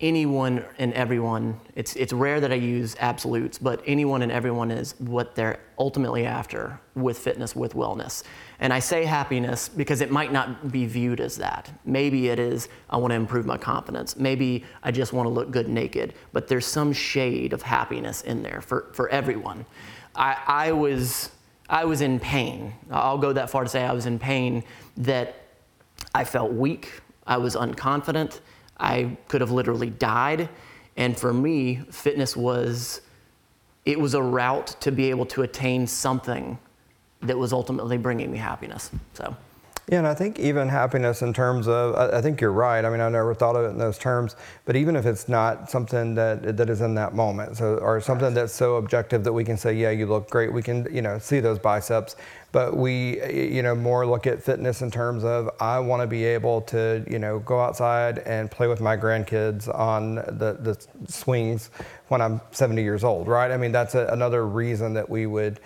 anyone 0.00 0.64
and 0.78 0.92
everyone, 0.94 1.60
it's, 1.74 1.96
it's 1.96 2.12
rare 2.12 2.40
that 2.40 2.52
I 2.52 2.56
use 2.56 2.94
absolutes, 3.00 3.58
but 3.58 3.82
anyone 3.84 4.22
and 4.22 4.30
everyone 4.30 4.70
is 4.70 4.94
what 4.98 5.34
they're 5.34 5.58
ultimately 5.76 6.24
after 6.24 6.80
with 6.94 7.18
fitness, 7.18 7.56
with 7.56 7.74
wellness. 7.74 8.22
And 8.60 8.72
I 8.72 8.78
say 8.78 9.04
happiness 9.04 9.68
because 9.68 10.00
it 10.00 10.10
might 10.10 10.32
not 10.32 10.70
be 10.70 10.86
viewed 10.86 11.20
as 11.20 11.36
that. 11.38 11.72
Maybe 11.84 12.28
it 12.28 12.38
is, 12.38 12.68
I 12.88 12.96
want 12.96 13.10
to 13.10 13.16
improve 13.16 13.44
my 13.44 13.56
confidence. 13.56 14.16
Maybe 14.16 14.64
I 14.84 14.92
just 14.92 15.12
want 15.12 15.26
to 15.26 15.30
look 15.30 15.50
good 15.50 15.68
naked. 15.68 16.14
But 16.32 16.46
there's 16.46 16.66
some 16.66 16.92
shade 16.92 17.52
of 17.52 17.62
happiness 17.62 18.22
in 18.22 18.42
there 18.42 18.60
for, 18.60 18.86
for 18.92 19.08
everyone. 19.08 19.66
I, 20.14 20.36
I, 20.46 20.72
was, 20.72 21.30
I 21.68 21.84
was 21.84 22.02
in 22.02 22.20
pain. 22.20 22.72
I'll 22.90 23.18
go 23.18 23.32
that 23.32 23.50
far 23.50 23.64
to 23.64 23.68
say 23.68 23.84
I 23.84 23.92
was 23.92 24.06
in 24.06 24.20
pain 24.20 24.62
that 24.96 25.42
I 26.14 26.22
felt 26.22 26.52
weak. 26.52 27.00
I 27.26 27.36
was 27.38 27.56
unconfident. 27.56 28.40
I 28.78 29.16
could 29.28 29.40
have 29.40 29.50
literally 29.50 29.90
died. 29.90 30.48
And 30.96 31.18
for 31.18 31.32
me, 31.32 31.82
fitness 31.90 32.36
was 32.36 33.00
it 33.84 33.98
was 33.98 34.14
a 34.14 34.22
route 34.22 34.76
to 34.80 34.92
be 34.92 35.08
able 35.08 35.24
to 35.26 35.42
attain 35.42 35.86
something 35.86 36.58
that 37.22 37.38
was 37.38 37.52
ultimately 37.52 37.96
bringing 37.96 38.30
me 38.30 38.36
happiness. 38.36 38.90
So, 39.14 39.34
Yeah, 39.90 39.98
and 39.98 40.06
I 40.06 40.12
think 40.12 40.38
even 40.38 40.68
happiness 40.68 41.22
in 41.22 41.32
terms 41.32 41.66
of, 41.66 41.94
I, 41.94 42.18
I 42.18 42.20
think 42.20 42.42
you're 42.42 42.52
right. 42.52 42.84
I 42.84 42.90
mean, 42.90 43.00
I 43.00 43.08
never 43.08 43.34
thought 43.34 43.56
of 43.56 43.64
it 43.64 43.68
in 43.68 43.78
those 43.78 43.96
terms, 43.96 44.36
but 44.66 44.76
even 44.76 44.94
if 44.96 45.06
it's 45.06 45.30
not 45.30 45.70
something 45.70 46.14
that 46.14 46.58
that 46.58 46.68
is 46.68 46.82
in 46.82 46.94
that 46.96 47.14
moment, 47.14 47.56
so 47.56 47.76
or 47.78 47.98
something 47.98 48.34
that's 48.34 48.52
so 48.52 48.76
objective 48.76 49.24
that 49.24 49.32
we 49.32 49.44
can 49.44 49.56
say, 49.56 49.72
yeah, 49.72 49.88
you 49.88 50.04
look 50.04 50.28
great, 50.28 50.52
we 50.52 50.60
can, 50.62 50.86
you 50.94 51.00
know, 51.00 51.18
see 51.18 51.40
those 51.40 51.58
biceps, 51.58 52.16
but 52.52 52.76
we, 52.76 53.22
you 53.32 53.62
know, 53.62 53.74
more 53.74 54.04
look 54.06 54.26
at 54.26 54.42
fitness 54.42 54.82
in 54.82 54.90
terms 54.90 55.24
of, 55.24 55.48
I 55.58 55.78
want 55.78 56.02
to 56.02 56.06
be 56.06 56.22
able 56.26 56.60
to, 56.62 57.02
you 57.08 57.18
know, 57.18 57.38
go 57.38 57.58
outside 57.58 58.18
and 58.20 58.50
play 58.50 58.66
with 58.66 58.82
my 58.82 58.94
grandkids 58.94 59.74
on 59.74 60.16
the 60.16 60.58
the 60.60 60.86
swings 61.10 61.70
when 62.08 62.20
I'm 62.20 62.42
70 62.50 62.82
years 62.82 63.04
old, 63.04 63.26
right? 63.26 63.50
I 63.50 63.56
mean, 63.56 63.72
that's 63.72 63.94
a, 63.94 64.06
another 64.08 64.46
reason 64.46 64.92
that 64.94 65.08
we 65.08 65.24
would 65.24 65.60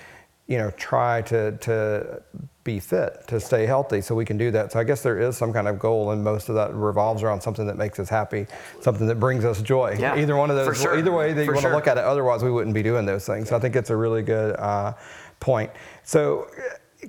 you 0.46 0.58
know, 0.58 0.70
try 0.72 1.22
to, 1.22 1.56
to 1.58 2.22
be 2.64 2.78
fit, 2.78 3.26
to 3.26 3.40
stay 3.40 3.66
healthy 3.66 4.00
so 4.00 4.14
we 4.14 4.24
can 4.24 4.36
do 4.36 4.50
that. 4.50 4.72
So 4.72 4.78
I 4.78 4.84
guess 4.84 5.02
there 5.02 5.18
is 5.18 5.36
some 5.36 5.52
kind 5.52 5.66
of 5.66 5.78
goal 5.78 6.10
and 6.12 6.22
most 6.22 6.48
of 6.48 6.54
that 6.54 6.74
revolves 6.74 7.22
around 7.22 7.40
something 7.40 7.66
that 7.66 7.76
makes 7.76 7.98
us 7.98 8.08
happy, 8.08 8.46
something 8.80 9.06
that 9.06 9.18
brings 9.18 9.44
us 9.44 9.62
joy. 9.62 9.96
Yeah, 9.98 10.16
either 10.16 10.36
one 10.36 10.50
of 10.50 10.56
those, 10.56 10.80
sure, 10.80 10.98
either 10.98 11.12
way 11.12 11.32
that 11.32 11.44
you 11.44 11.50
want 11.50 11.62
sure. 11.62 11.70
to 11.70 11.76
look 11.76 11.86
at 11.86 11.98
it, 11.98 12.04
otherwise 12.04 12.42
we 12.42 12.50
wouldn't 12.50 12.74
be 12.74 12.82
doing 12.82 13.06
those 13.06 13.26
things. 13.26 13.48
So 13.48 13.56
I 13.56 13.58
think 13.58 13.74
it's 13.74 13.90
a 13.90 13.96
really 13.96 14.22
good 14.22 14.56
uh, 14.58 14.94
point. 15.40 15.70
So 16.04 16.48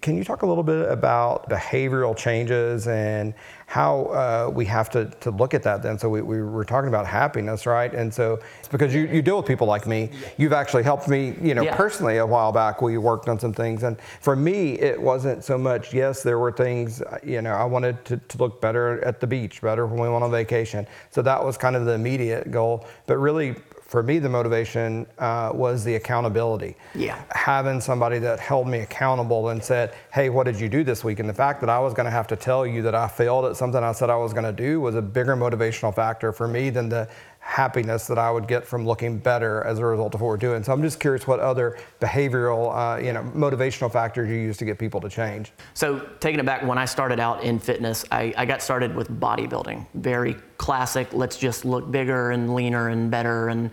can 0.01 0.17
you 0.17 0.23
talk 0.23 0.41
a 0.41 0.45
little 0.45 0.63
bit 0.63 0.89
about 0.89 1.47
behavioral 1.49 2.17
changes 2.17 2.87
and 2.87 3.33
how 3.67 4.05
uh, 4.05 4.51
we 4.51 4.65
have 4.65 4.89
to, 4.89 5.05
to 5.21 5.29
look 5.31 5.53
at 5.53 5.63
that 5.63 5.83
then? 5.83 5.99
So 5.99 6.09
we, 6.09 6.21
we 6.21 6.41
were 6.41 6.65
talking 6.65 6.87
about 6.87 7.05
happiness, 7.05 7.65
right? 7.65 7.93
And 7.93 8.13
so 8.13 8.39
it's 8.59 8.67
because 8.67 8.93
you, 8.93 9.01
you 9.07 9.21
deal 9.21 9.37
with 9.37 9.45
people 9.45 9.67
like 9.67 9.85
me. 9.85 10.09
You've 10.37 10.53
actually 10.53 10.83
helped 10.83 11.07
me, 11.07 11.35
you 11.41 11.53
know, 11.53 11.63
Yeah. 11.63 11.75
personally 11.75 12.17
a 12.17 12.25
while 12.25 12.51
back. 12.51 12.81
We 12.81 12.97
worked 12.97 13.29
on 13.29 13.39
some 13.39 13.53
things. 13.53 13.83
And 13.83 13.99
for 14.19 14.35
me, 14.35 14.73
it 14.79 14.99
wasn't 14.99 15.43
so 15.43 15.57
much, 15.57 15.93
yes, 15.93 16.23
there 16.23 16.39
were 16.39 16.51
things, 16.51 17.01
uh, 17.01 17.19
you 17.23 17.41
know, 17.41 17.53
I 17.53 17.65
wanted 17.65 18.03
to, 18.05 18.17
to 18.17 18.37
look 18.37 18.61
better 18.61 19.03
at 19.05 19.19
the 19.19 19.27
beach, 19.27 19.61
better 19.61 19.85
when 19.85 19.99
we 19.99 20.09
went 20.09 20.23
on 20.23 20.31
vacation. 20.31 20.87
So 21.11 21.21
that 21.21 21.43
was 21.43 21.57
kind 21.57 21.75
of 21.75 21.85
the 21.85 21.93
immediate 21.93 22.51
goal. 22.51 22.85
But 23.05 23.17
really, 23.17 23.55
for 23.93 24.01
me, 24.01 24.17
the 24.17 24.27
motivation 24.27 25.05
uh, 25.19 25.51
was 25.53 25.83
the 25.83 25.93
accountability. 25.93 26.75
Yeah. 26.95 27.21
Having 27.29 27.79
somebody 27.79 28.17
that 28.17 28.39
held 28.39 28.67
me 28.67 28.79
accountable 28.79 29.49
and 29.49 29.63
said, 29.63 29.93
hey, 30.11 30.29
what 30.29 30.45
did 30.45 30.59
you 30.59 30.67
do 30.67 30.83
this 30.83 31.03
week? 31.03 31.19
And 31.19 31.29
the 31.29 31.33
fact 31.35 31.61
that 31.61 31.69
I 31.69 31.77
was 31.77 31.93
going 31.93 32.05
to 32.05 32.11
have 32.11 32.25
to 32.29 32.35
tell 32.35 32.65
you 32.65 32.81
that 32.81 32.95
I 32.95 33.07
failed 33.07 33.45
at 33.45 33.55
something 33.55 33.83
I 33.83 33.91
said 33.91 34.09
I 34.09 34.15
was 34.15 34.33
going 34.33 34.45
to 34.45 34.51
do 34.51 34.81
was 34.81 34.95
a 34.95 35.01
bigger 35.03 35.35
motivational 35.35 35.93
factor 35.93 36.33
for 36.33 36.47
me 36.47 36.71
than 36.71 36.89
the 36.89 37.07
happiness 37.43 38.07
that 38.07 38.17
I 38.17 38.31
would 38.31 38.47
get 38.47 38.65
from 38.65 38.87
looking 38.87 39.19
better 39.19 39.63
as 39.65 39.77
a 39.77 39.85
result 39.85 40.15
of 40.15 40.21
what 40.21 40.27
we're 40.27 40.37
doing. 40.37 40.63
So 40.63 40.71
I'm 40.71 40.81
just 40.81 40.99
curious 40.99 41.27
what 41.27 41.41
other 41.41 41.77
behavioral, 41.99 42.71
uh, 42.73 42.99
you 42.99 43.11
know, 43.11 43.21
motivational 43.35 43.91
factors 43.91 44.29
you 44.29 44.37
use 44.37 44.55
to 44.57 44.65
get 44.65 44.79
people 44.79 45.01
to 45.01 45.09
change. 45.09 45.51
So 45.73 45.99
taking 46.21 46.39
it 46.39 46.45
back, 46.45 46.63
when 46.63 46.77
I 46.77 46.85
started 46.85 47.19
out 47.19 47.43
in 47.43 47.59
fitness, 47.59 48.05
I, 48.11 48.33
I 48.37 48.45
got 48.45 48.61
started 48.61 48.95
with 48.95 49.11
bodybuilding. 49.19 49.85
Very 49.93 50.35
classic. 50.57 51.09
Let's 51.11 51.37
just 51.37 51.65
look 51.65 51.91
bigger 51.91 52.31
and 52.31 52.55
leaner 52.55 52.87
and 52.87 53.11
better. 53.11 53.49
And 53.49 53.69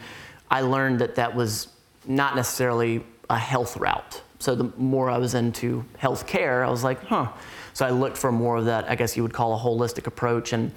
I 0.51 0.63
learned 0.63 0.99
that 0.99 1.15
that 1.15 1.35
was 1.35 1.69
not 2.07 2.35
necessarily 2.35 3.07
a 3.31 3.39
health 3.39 3.77
route. 3.77 4.21
So 4.41 4.57
the 4.57 4.73
more 4.79 5.09
I 5.09 5.19
was 5.19 5.35
into 5.35 5.85
health 5.97 6.27
care, 6.27 6.65
I 6.65 6.71
was 6.71 6.83
like, 6.83 7.05
huh. 7.05 7.29
So 7.73 7.87
I 7.87 7.91
looked 7.91 8.19
for 8.19 8.33
more 8.33 8.57
of 8.57 8.65
that, 8.65 8.91
I 8.91 8.97
guess 8.97 9.17
you 9.17 9.23
would 9.23 9.33
call 9.33 9.55
a 9.55 9.59
holistic 9.59 10.09
approach. 10.09 10.53
And 10.53 10.73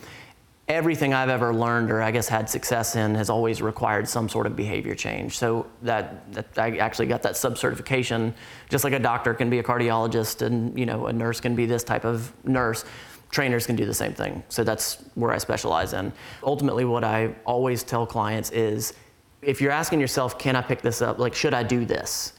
everything 0.67 1.13
I've 1.13 1.29
ever 1.29 1.53
learned 1.53 1.91
or 1.91 2.01
I 2.01 2.11
guess 2.11 2.27
had 2.27 2.49
success 2.49 2.95
in 2.95 3.15
has 3.15 3.29
always 3.29 3.61
required 3.61 4.07
some 4.07 4.29
sort 4.29 4.47
of 4.47 4.55
behavior 4.55 4.95
change. 4.95 5.37
So 5.37 5.65
that, 5.81 6.31
that 6.33 6.57
I 6.57 6.77
actually 6.77 7.07
got 7.07 7.21
that 7.23 7.35
sub 7.35 7.57
certification, 7.57 8.33
just 8.69 8.83
like 8.83 8.93
a 8.93 8.99
doctor 8.99 9.33
can 9.33 9.49
be 9.49 9.59
a 9.59 9.63
cardiologist 9.63 10.41
and 10.41 10.77
you 10.77 10.85
know 10.85 11.07
a 11.07 11.13
nurse 11.13 11.41
can 11.41 11.55
be 11.55 11.65
this 11.65 11.83
type 11.83 12.05
of 12.05 12.31
nurse. 12.45 12.85
Trainers 13.29 13.65
can 13.65 13.75
do 13.75 13.85
the 13.85 13.93
same 13.93 14.13
thing. 14.13 14.43
So 14.47 14.63
that's 14.63 15.03
where 15.15 15.31
I 15.31 15.37
specialize 15.37 15.93
in. 15.93 16.13
Ultimately, 16.43 16.85
what 16.85 17.03
I 17.03 17.35
always 17.45 17.83
tell 17.83 18.05
clients 18.05 18.51
is 18.51 18.93
if 19.41 19.59
you're 19.59 19.71
asking 19.71 19.99
yourself, 19.99 20.37
can 20.37 20.55
I 20.55 20.61
pick 20.61 20.81
this 20.81 21.01
up? 21.01 21.19
Like, 21.19 21.33
should 21.33 21.53
I 21.53 21.63
do 21.63 21.83
this? 21.83 22.33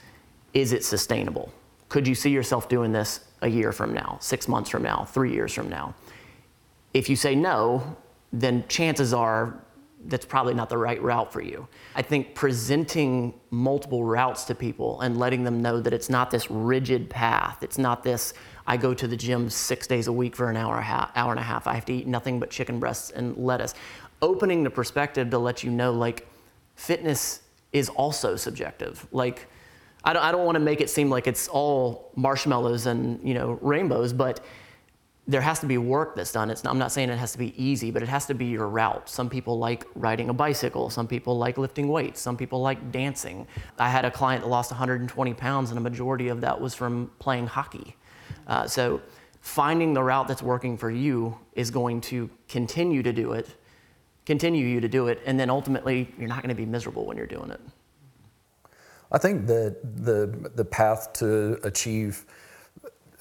Is 0.55 0.73
it 0.73 0.85
sustainable? 0.85 1.53
Could 1.89 2.07
you 2.07 2.15
see 2.15 2.31
yourself 2.31 2.69
doing 2.69 2.93
this 2.93 3.21
a 3.43 3.49
year 3.49 3.73
from 3.73 3.93
now, 3.93 4.19
six 4.21 4.49
months 4.49 4.71
from 4.71 4.83
now, 4.83 5.05
three 5.05 5.33
years 5.33 5.53
from 5.53 5.69
now? 5.69 5.95
If 6.95 7.11
you 7.11 7.17
say 7.17 7.35
no, 7.35 7.97
then 8.41 8.65
chances 8.69 9.13
are 9.15 9.61
that's 10.07 10.27
probably 10.27 10.53
not 10.53 10.69
the 10.69 10.77
right 10.77 11.01
route 11.03 11.33
for 11.33 11.41
you. 11.41 11.67
I 11.95 12.03
think 12.03 12.35
presenting 12.35 13.33
multiple 13.51 14.05
routes 14.05 14.45
to 14.45 14.55
people 14.55 15.01
and 15.01 15.19
letting 15.19 15.45
them 15.45 15.63
know 15.63 15.81
that 15.81 15.95
it's 15.95 16.11
not 16.11 16.31
this 16.31 16.51
rigid 16.51 17.09
path. 17.09 17.63
It's 17.63 17.79
not 17.79 18.03
this 18.03 18.35
I 18.67 18.77
go 18.77 18.95
to 18.95 19.07
the 19.07 19.17
gym 19.17 19.49
6 19.49 19.87
days 19.87 20.07
a 20.07 20.13
week 20.13 20.37
for 20.37 20.51
an 20.51 20.57
hour, 20.57 20.83
hour 20.83 21.31
and 21.31 21.41
a 21.41 21.43
half. 21.43 21.67
I 21.67 21.75
have 21.75 21.85
to 21.87 21.93
eat 21.95 22.07
nothing 22.07 22.41
but 22.41 22.51
chicken 22.51 22.81
breasts 22.81 23.11
and 23.11 23.37
lettuce. 23.37 23.75
Opening 24.21 24.63
the 24.63 24.71
perspective 24.71 25.31
to 25.31 25.39
let 25.39 25.63
you 25.63 25.71
know 25.71 25.93
like 25.93 26.29
fitness 26.75 27.43
is 27.73 27.89
also 27.91 28.37
subjective. 28.37 29.07
Like 29.11 29.47
I 30.03 30.13
don't, 30.13 30.23
I 30.23 30.33
don't 30.33 30.45
want 30.45 30.57
to 30.57 30.61
make 30.61 30.81
it 30.81 30.91
seem 30.91 31.09
like 31.09 31.27
it's 31.27 31.49
all 31.49 32.11
marshmallows 32.15 32.87
and, 32.87 33.27
you 33.27 33.35
know, 33.35 33.59
rainbows, 33.63 34.13
but 34.13 34.45
there 35.27 35.41
has 35.41 35.59
to 35.61 35.67
be 35.67 35.79
work 35.79 36.17
that's 36.17 36.33
done. 36.33 36.49
Not, 36.49 36.67
I'm 36.67 36.79
not 36.79 36.93
saying 36.93 37.09
it 37.09 37.17
has 37.17 37.33
to 37.33 37.39
be 37.39 37.55
easy, 37.63 37.91
but 37.91 38.03
it 38.03 38.09
has 38.09 38.27
to 38.27 38.35
be 38.35 38.47
your 38.47 38.69
route. 38.69 39.09
Some 39.09 39.31
people 39.31 39.59
like 39.59 39.87
riding 39.95 40.29
a 40.29 40.35
bicycle. 40.35 40.91
Some 40.91 41.07
people 41.07 41.39
like 41.39 41.57
lifting 41.57 41.89
weights. 41.89 42.21
Some 42.21 42.37
people 42.37 42.61
like 42.61 42.93
dancing. 42.93 43.47
I 43.79 43.89
had 43.89 44.05
a 44.05 44.11
client 44.11 44.43
that 44.43 44.51
lost 44.51 44.71
120 44.71 45.35
pounds, 45.35 45.71
and 45.71 45.79
a 45.79 45.81
majority 45.81 46.29
of 46.29 46.43
that 46.43 46.61
was 46.61 46.75
from 46.75 47.11
playing 47.19 47.47
hockey. 47.47 47.97
Uh, 48.47 48.67
so 48.67 49.01
finding 49.41 49.95
the 49.95 50.03
route 50.03 50.29
that's 50.29 50.43
working 50.43 50.77
for 50.77 50.91
you 50.91 51.39
is 51.55 51.71
going 51.71 52.03
to 52.03 52.29
continue 52.49 53.03
to 53.03 53.13
do 53.13 53.33
it, 53.33 53.49
continue 54.27 54.67
you 54.67 54.81
to 54.81 54.89
do 54.89 55.09
it, 55.09 55.23
and 55.25 55.41
then 55.41 55.49
ultimately 55.49 56.13
you're 56.19 56.29
not 56.29 56.43
going 56.43 56.51
to 56.51 56.55
be 56.55 56.67
miserable 56.67 57.07
when 57.07 57.17
you're 57.17 57.27
doing 57.27 57.51
it. 57.51 57.61
I 59.11 59.19
think 59.19 59.47
that 59.47 59.79
the 59.83 60.51
the 60.57 60.65
path 60.65 61.13
to 61.15 61.59
achieve 61.63 62.27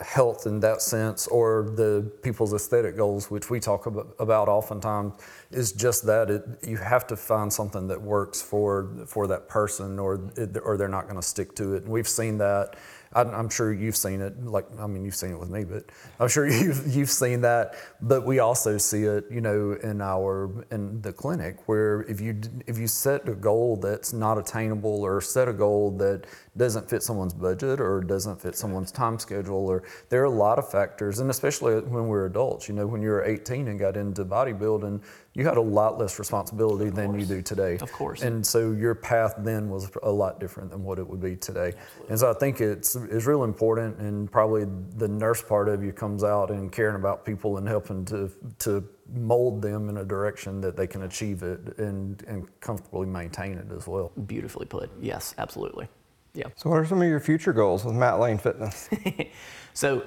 health 0.03 0.45
in 0.45 0.59
that 0.59 0.81
sense 0.81 1.27
or 1.27 1.71
the 1.75 2.11
people's 2.21 2.53
aesthetic 2.53 2.97
goals 2.97 3.31
which 3.31 3.49
we 3.49 3.59
talk 3.59 3.85
about, 3.85 4.47
oftentimes 4.47 5.13
is 5.51 5.71
just 5.71 6.05
that 6.05 6.29
it, 6.29 6.43
you 6.61 6.77
have 6.77 7.07
to 7.07 7.15
find 7.15 7.51
something 7.51 7.87
that 7.87 8.01
works 8.01 8.41
for 8.41 8.89
for 9.05 9.27
that 9.27 9.47
person 9.47 9.99
or 9.99 10.19
or 10.63 10.77
they're 10.77 10.87
not 10.87 11.03
going 11.03 11.15
to 11.15 11.21
stick 11.21 11.55
to 11.55 11.73
it. 11.73 11.83
And 11.83 11.91
we've 11.91 12.07
seen 12.07 12.37
that 12.39 12.75
I'm 13.15 13.49
sure 13.49 13.73
you've 13.73 13.95
seen 13.95 14.21
it. 14.21 14.43
Like, 14.43 14.65
I 14.79 14.87
mean, 14.87 15.05
you've 15.05 15.15
seen 15.15 15.31
it 15.31 15.39
with 15.39 15.49
me, 15.49 15.63
but 15.63 15.85
I'm 16.19 16.27
sure 16.27 16.47
you've 16.61 16.95
you've 16.95 17.09
seen 17.09 17.41
that. 17.41 17.75
But 18.01 18.25
we 18.25 18.39
also 18.39 18.77
see 18.77 19.03
it, 19.03 19.25
you 19.29 19.41
know, 19.41 19.73
in 19.83 20.01
our 20.01 20.65
in 20.71 21.01
the 21.01 21.13
clinic, 21.13 21.67
where 21.67 22.01
if 22.03 22.19
you 22.19 22.39
if 22.67 22.77
you 22.77 22.87
set 22.87 23.27
a 23.29 23.35
goal 23.35 23.77
that's 23.77 24.13
not 24.13 24.37
attainable, 24.37 25.03
or 25.03 25.21
set 25.21 25.47
a 25.47 25.53
goal 25.53 25.91
that 25.97 26.25
doesn't 26.55 26.89
fit 26.89 27.01
someone's 27.01 27.33
budget 27.33 27.81
or 27.81 28.01
doesn't 28.01 28.39
fit 28.39 28.55
someone's 28.55 28.91
time 28.91 29.19
schedule, 29.19 29.67
or 29.67 29.83
there 30.09 30.21
are 30.21 30.25
a 30.25 30.29
lot 30.29 30.59
of 30.59 30.69
factors, 30.69 31.19
and 31.19 31.29
especially 31.29 31.79
when 31.81 32.07
we're 32.07 32.25
adults. 32.25 32.67
You 32.67 32.75
know, 32.75 32.87
when 32.87 33.01
you're 33.01 33.23
18 33.23 33.67
and 33.67 33.79
got 33.79 33.97
into 33.97 34.25
bodybuilding, 34.25 35.01
you 35.35 35.45
had 35.45 35.57
a 35.57 35.61
lot 35.61 35.97
less 35.97 36.19
responsibility 36.19 36.91
than 36.91 37.19
you 37.19 37.25
do 37.25 37.41
today. 37.41 37.77
Of 37.81 37.91
course. 37.91 38.21
And 38.21 38.45
so 38.45 38.71
your 38.71 38.93
path 38.93 39.33
then 39.39 39.67
was 39.67 39.89
a 40.03 40.11
lot 40.11 40.39
different 40.39 40.69
than 40.69 40.83
what 40.83 40.99
it 40.99 41.07
would 41.07 41.21
be 41.21 41.35
today. 41.35 41.73
Absolutely. 41.75 42.09
And 42.09 42.19
so 42.19 42.29
I 42.29 42.33
think 42.33 42.61
it's 42.61 42.95
it's 42.95 43.25
real 43.25 43.43
important, 43.43 43.97
and 43.97 44.31
probably 44.31 44.65
the 44.97 45.07
nurse 45.07 45.41
part 45.41 45.69
of 45.69 45.83
you 45.83 45.91
comes 45.91 46.23
out 46.23 46.51
and 46.51 46.71
caring 46.71 46.95
about 46.95 47.25
people 47.25 47.57
and 47.57 47.67
helping 47.67 48.05
to 48.05 48.31
to 48.59 48.87
mold 49.15 49.61
them 49.61 49.89
in 49.89 49.97
a 49.97 50.05
direction 50.05 50.61
that 50.61 50.77
they 50.77 50.87
can 50.87 51.03
achieve 51.03 51.41
it 51.41 51.77
and 51.79 52.23
and 52.27 52.47
comfortably 52.59 53.07
maintain 53.07 53.57
it 53.57 53.71
as 53.75 53.87
well. 53.87 54.11
Beautifully 54.27 54.67
put. 54.67 54.91
Yes, 55.01 55.33
absolutely. 55.39 55.87
Yeah. 56.35 56.47
So 56.55 56.69
what 56.69 56.79
are 56.79 56.85
some 56.85 57.01
of 57.01 57.07
your 57.07 57.19
future 57.19 57.53
goals 57.53 57.85
with 57.85 57.95
Matt 57.95 58.19
Lane 58.19 58.37
Fitness? 58.37 58.89
so 59.73 60.03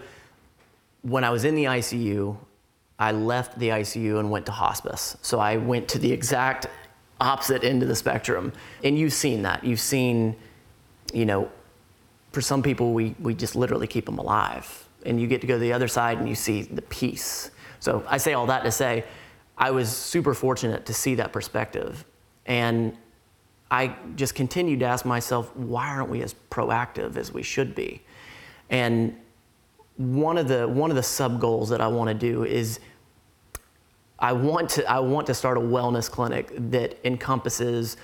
when 1.03 1.25
I 1.25 1.31
was 1.31 1.45
in 1.45 1.55
the 1.55 1.65
ICU, 1.65 2.37
I 2.99 3.13
left 3.13 3.59
the 3.59 3.69
ICU 3.69 4.19
and 4.19 4.31
went 4.31 4.47
to 4.47 4.53
hospice. 4.53 5.17
So 5.23 5.39
I 5.39 5.57
went 5.59 5.89
to 5.89 5.99
the 5.99 6.11
exact 6.13 6.67
opposite 7.21 7.65
end 7.65 7.83
of 7.83 7.89
the 7.89 7.97
spectrum. 7.97 8.53
And 8.83 8.99
you've 8.99 9.13
seen 9.13 9.43
that. 9.43 9.65
You've 9.65 9.81
seen, 9.81 10.37
you 11.13 11.27
know, 11.27 11.51
for 12.33 12.41
some 12.41 12.63
people, 12.63 12.93
we, 12.93 13.15
we 13.21 13.35
just 13.35 13.57
literally 13.57 13.87
keep 13.87 14.07
them 14.07 14.19
alive. 14.19 14.89
And 15.05 15.21
you 15.21 15.27
get 15.27 15.41
to 15.43 15.47
go 15.47 15.55
to 15.55 15.61
the 15.61 15.73
other 15.73 15.89
side 15.89 16.19
and 16.19 16.29
you 16.29 16.35
see 16.35 16.63
the 16.63 16.83
peace. 16.83 17.51
So 17.81 18.05
I 18.09 18.17
say 18.17 18.33
all 18.33 18.47
that 18.47 18.65
to 18.65 18.71
say, 18.71 19.05
I 19.59 19.71
was 19.71 19.95
super 19.95 20.35
fortunate 20.35 20.87
to 20.87 20.95
see 20.95 21.15
that 21.17 21.33
perspective. 21.33 22.05
And 22.45 22.97
I 23.71 23.97
just 24.15 24.35
continued 24.35 24.81
to 24.81 24.87
ask 24.87 25.05
myself, 25.05 25.55
why 25.57 25.89
aren't 25.89 26.09
we 26.09 26.23
as 26.23 26.35
proactive 26.51 27.17
as 27.17 27.33
we 27.33 27.43
should 27.43 27.75
be? 27.75 28.03
And 28.71 29.17
one 29.97 30.37
of 30.39 30.49
the 30.49 30.69
one 30.69 30.91
of 30.91 30.97
the 30.97 31.03
sub 31.03 31.41
goals 31.41 31.69
that 31.71 31.81
I 31.81 31.89
want 31.89 32.09
to 32.09 32.15
do 32.15 32.45
is 32.45 32.81
I 34.19 34.33
want 34.33 34.71
to 34.71 34.91
I 34.91 34.99
want 35.01 35.27
to 35.29 35.35
start 35.35 35.57
a 35.57 35.61
wellness 35.61 36.11
clinic 36.11 36.53
that 36.71 36.99
encompasses 37.07 37.97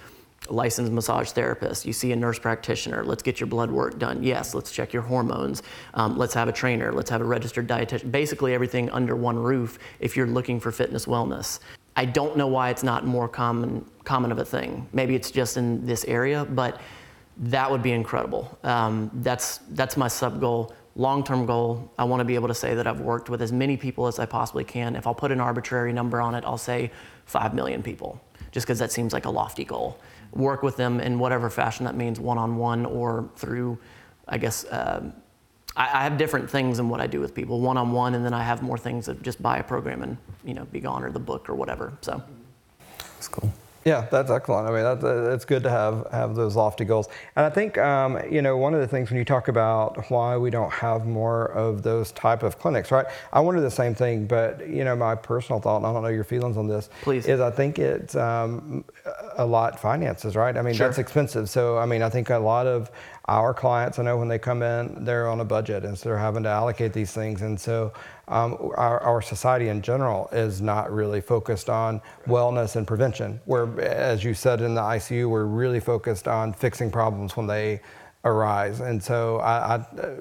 licensed 0.49 0.91
massage 0.91 1.31
therapist. 1.31 1.87
You 1.87 1.93
see 1.93 2.13
a 2.13 2.17
nurse 2.17 2.39
practitioner. 2.39 3.05
Let's 3.05 3.23
get 3.23 3.39
your 3.39 3.47
blood 3.47 3.71
work 3.71 3.99
done. 3.99 4.23
Yes, 4.23 4.55
let's 4.55 4.73
check 4.73 4.93
your 4.93 5.03
hormones. 5.03 5.63
Um, 5.95 6.19
let's 6.19 6.35
have 6.35 6.49
a 6.49 6.53
trainer. 6.53 6.93
Let's 6.93 7.11
have 7.11 7.21
a 7.21 7.25
registered 7.25 7.69
dietitian. 7.69 8.11
Basically, 8.11 8.53
everything 8.55 8.91
under 8.91 9.15
one 9.15 9.39
roof. 9.39 9.79
If 10.01 10.17
you're 10.17 10.27
looking 10.27 10.59
for 10.59 10.73
fitness 10.73 11.07
wellness, 11.07 11.61
I 11.95 12.07
don't 12.07 12.37
know 12.37 12.49
why 12.49 12.71
it's 12.71 12.83
not 12.83 13.07
more 13.07 13.29
common 13.29 13.85
common 14.05 14.33
of 14.33 14.39
a 14.39 14.45
thing. 14.45 14.89
Maybe 14.93 15.15
it's 15.15 15.31
just 15.31 15.57
in 15.57 15.85
this 15.87 16.05
area, 16.05 16.45
but 16.45 16.81
that 17.39 17.71
would 17.71 17.83
be 17.83 17.93
incredible. 17.93 18.59
Um, 18.65 19.11
that's 19.23 19.59
that's 19.71 19.97
my 19.97 20.09
sub 20.09 20.41
goal 20.41 20.75
long 20.97 21.25
term 21.25 21.47
goal, 21.47 21.91
I 21.99 22.05
want 22.05 22.21
to 22.21 22.25
be 22.25 22.35
able 22.35 22.49
to 22.49 22.55
say 22.55 22.75
that 22.75 22.87
I've 22.87 23.01
worked 23.01 23.31
with 23.31 23.43
as 23.43 23.53
many 23.53 23.77
people 23.77 24.07
as 24.07 24.19
I 24.19 24.27
possibly 24.27 24.65
can. 24.65 24.97
If 24.97 25.07
I'll 25.07 25.15
put 25.15 25.33
an 25.33 25.41
arbitrary 25.41 25.93
number 25.93 26.21
on 26.21 26.35
it, 26.35 26.45
I'll 26.45 26.59
say 26.59 26.91
5 27.27 27.55
million 27.55 27.83
people, 27.83 28.21
just 28.51 28.67
because 28.67 28.79
that 28.79 28.93
seems 28.93 29.13
like 29.13 29.25
a 29.25 29.31
lofty 29.31 29.65
goal. 29.65 29.99
Work 30.33 30.63
with 30.63 30.77
them 30.77 31.01
in 31.01 31.19
whatever 31.19 31.51
fashion 31.51 31.85
that 31.85 31.95
means, 31.95 32.21
one 32.21 32.39
on 32.39 32.57
one 32.57 32.87
or 32.87 33.29
through, 33.37 33.79
I 34.29 34.39
guess, 34.39 34.65
um, 34.71 35.13
I, 35.77 35.85
I, 35.85 36.05
have 36.05 36.19
different 36.19 36.51
things 36.51 36.79
in 36.79 36.89
what 36.89 37.01
I 37.01 37.07
do 37.07 37.21
with 37.21 37.35
people, 37.35 37.61
one 37.61 37.77
on 37.77 37.93
one, 37.93 38.15
and 38.15 38.25
then 38.25 38.35
I 38.35 38.43
have 38.43 38.63
more 38.63 38.79
things 38.79 39.07
that 39.07 39.23
just 39.23 39.43
buy 39.43 39.59
a 39.59 39.63
program 39.63 40.03
and 40.03 40.17
you 40.45 40.55
know 40.55 40.65
be 40.67 40.81
gone 40.81 41.03
or 41.03 41.11
the 41.11 41.19
book 41.19 41.49
or 41.49 41.55
whatever. 41.55 41.93
So 42.03 42.23
that's 43.15 43.29
cool. 43.29 43.53
Yeah, 43.85 44.07
that's 44.11 44.31
excellent. 44.31 44.69
I 44.69 44.73
mean, 44.73 44.83
that's, 44.83 45.03
it's 45.35 45.45
good 45.45 45.63
to 45.65 45.71
have 45.71 46.07
have 46.13 46.35
those 46.35 46.57
lofty 46.57 46.85
goals. 46.85 47.09
And 47.37 47.45
I 47.45 47.51
think 47.51 47.79
um, 47.79 48.21
you 48.31 48.43
know 48.43 48.57
one 48.57 48.75
of 48.75 48.81
the 48.81 48.87
things 48.87 49.11
when 49.11 49.19
you 49.19 49.25
talk 49.25 49.49
about 49.49 50.11
why 50.11 50.37
we 50.37 50.51
don't 50.51 50.73
have 50.73 51.07
more 51.07 51.47
of 51.47 51.83
those 51.83 52.13
type 52.13 52.43
of 52.43 52.59
clinics, 52.59 52.91
right? 52.91 53.07
I 53.33 53.41
wonder 53.41 53.61
the 53.61 53.71
same 53.71 53.95
thing, 53.95 54.27
but 54.27 54.69
you 54.69 54.85
know, 54.85 54.95
my 54.95 55.15
personal 55.15 55.61
thought, 55.61 55.79
and 55.79 55.87
I 55.87 55.93
don't 55.93 56.03
know 56.03 56.09
your 56.09 56.25
feelings 56.25 56.57
on 56.57 56.69
this, 56.69 56.91
Please. 57.03 57.27
is 57.27 57.41
I 57.41 57.51
think 57.51 57.79
it's 57.79 58.15
um, 58.15 58.85
a 59.37 59.45
lot 59.45 59.79
finances, 59.79 60.37
right? 60.37 60.57
I 60.57 60.63
mean, 60.63 60.75
sure. 60.75 60.87
that's 60.87 60.99
expensive. 60.99 61.49
So 61.49 61.79
I 61.79 61.87
mean, 61.87 62.03
I 62.03 62.09
think 62.09 62.31
a 62.31 62.39
lot 62.39 62.67
of 62.67 62.91
our 63.27 63.55
clients, 63.55 63.99
I 63.99 64.03
know 64.03 64.17
when 64.17 64.29
they 64.29 64.39
come 64.39 64.63
in, 64.63 65.05
they're 65.05 65.29
on 65.29 65.41
a 65.41 65.45
budget 65.45 65.85
and 65.85 65.97
so 65.97 66.09
they're 66.09 66.19
having 66.19 66.43
to 66.43 66.49
allocate 66.49 66.93
these 66.93 67.13
things. 67.13 67.43
And 67.43 67.59
so 67.61 67.93
um, 68.29 68.71
our, 68.77 68.99
our 69.01 69.23
society 69.23 69.69
in 69.69 69.81
general 69.81 70.29
is 70.33 70.61
not 70.61 70.93
really 70.93 71.21
focused 71.21 71.71
on 71.71 72.01
wellness 72.27 72.75
and 72.77 72.87
prevention. 72.87 73.41
Where, 73.45 73.81
as 73.81 74.25
you 74.25 74.35
said 74.35 74.61
in 74.61 74.75
the 74.75 74.81
ICU, 74.81 75.31
we're 75.31 75.45
really 75.45 75.81
focused 75.81 76.27
on 76.27 76.53
fixing 76.53 76.91
problems 76.91 77.37
when 77.37 77.47
they 77.47 77.81
arise. 78.25 78.81
And 78.81 79.03
so 79.03 79.39
I, 79.39 79.53
I 79.53 79.75
uh, 80.01 80.15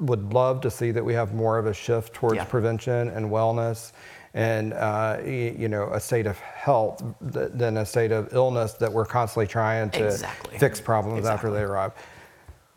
would 0.00 0.32
love 0.32 0.60
to 0.62 0.70
see 0.70 0.90
that 0.90 1.04
we 1.04 1.14
have 1.14 1.34
more 1.34 1.58
of 1.58 1.66
a 1.66 1.74
shift 1.74 2.12
towards 2.12 2.36
Yeah. 2.36 2.44
prevention 2.44 3.08
and 3.08 3.30
wellness 3.30 3.92
and 4.34 4.74
uh, 4.74 5.16
you 5.24 5.68
know 5.68 5.88
a 5.92 5.98
state 5.98 6.26
of 6.26 6.38
health 6.38 7.02
th- 7.32 7.48
than 7.54 7.78
a 7.78 7.86
state 7.86 8.12
of 8.12 8.32
illness 8.34 8.74
that 8.74 8.92
we're 8.92 9.06
constantly 9.06 9.46
trying 9.46 9.88
to 9.90 10.04
Exactly. 10.04 10.58
fix 10.58 10.80
problems 10.80 11.26
after 11.26 11.50
they 11.50 11.62
arrive. 11.62 11.92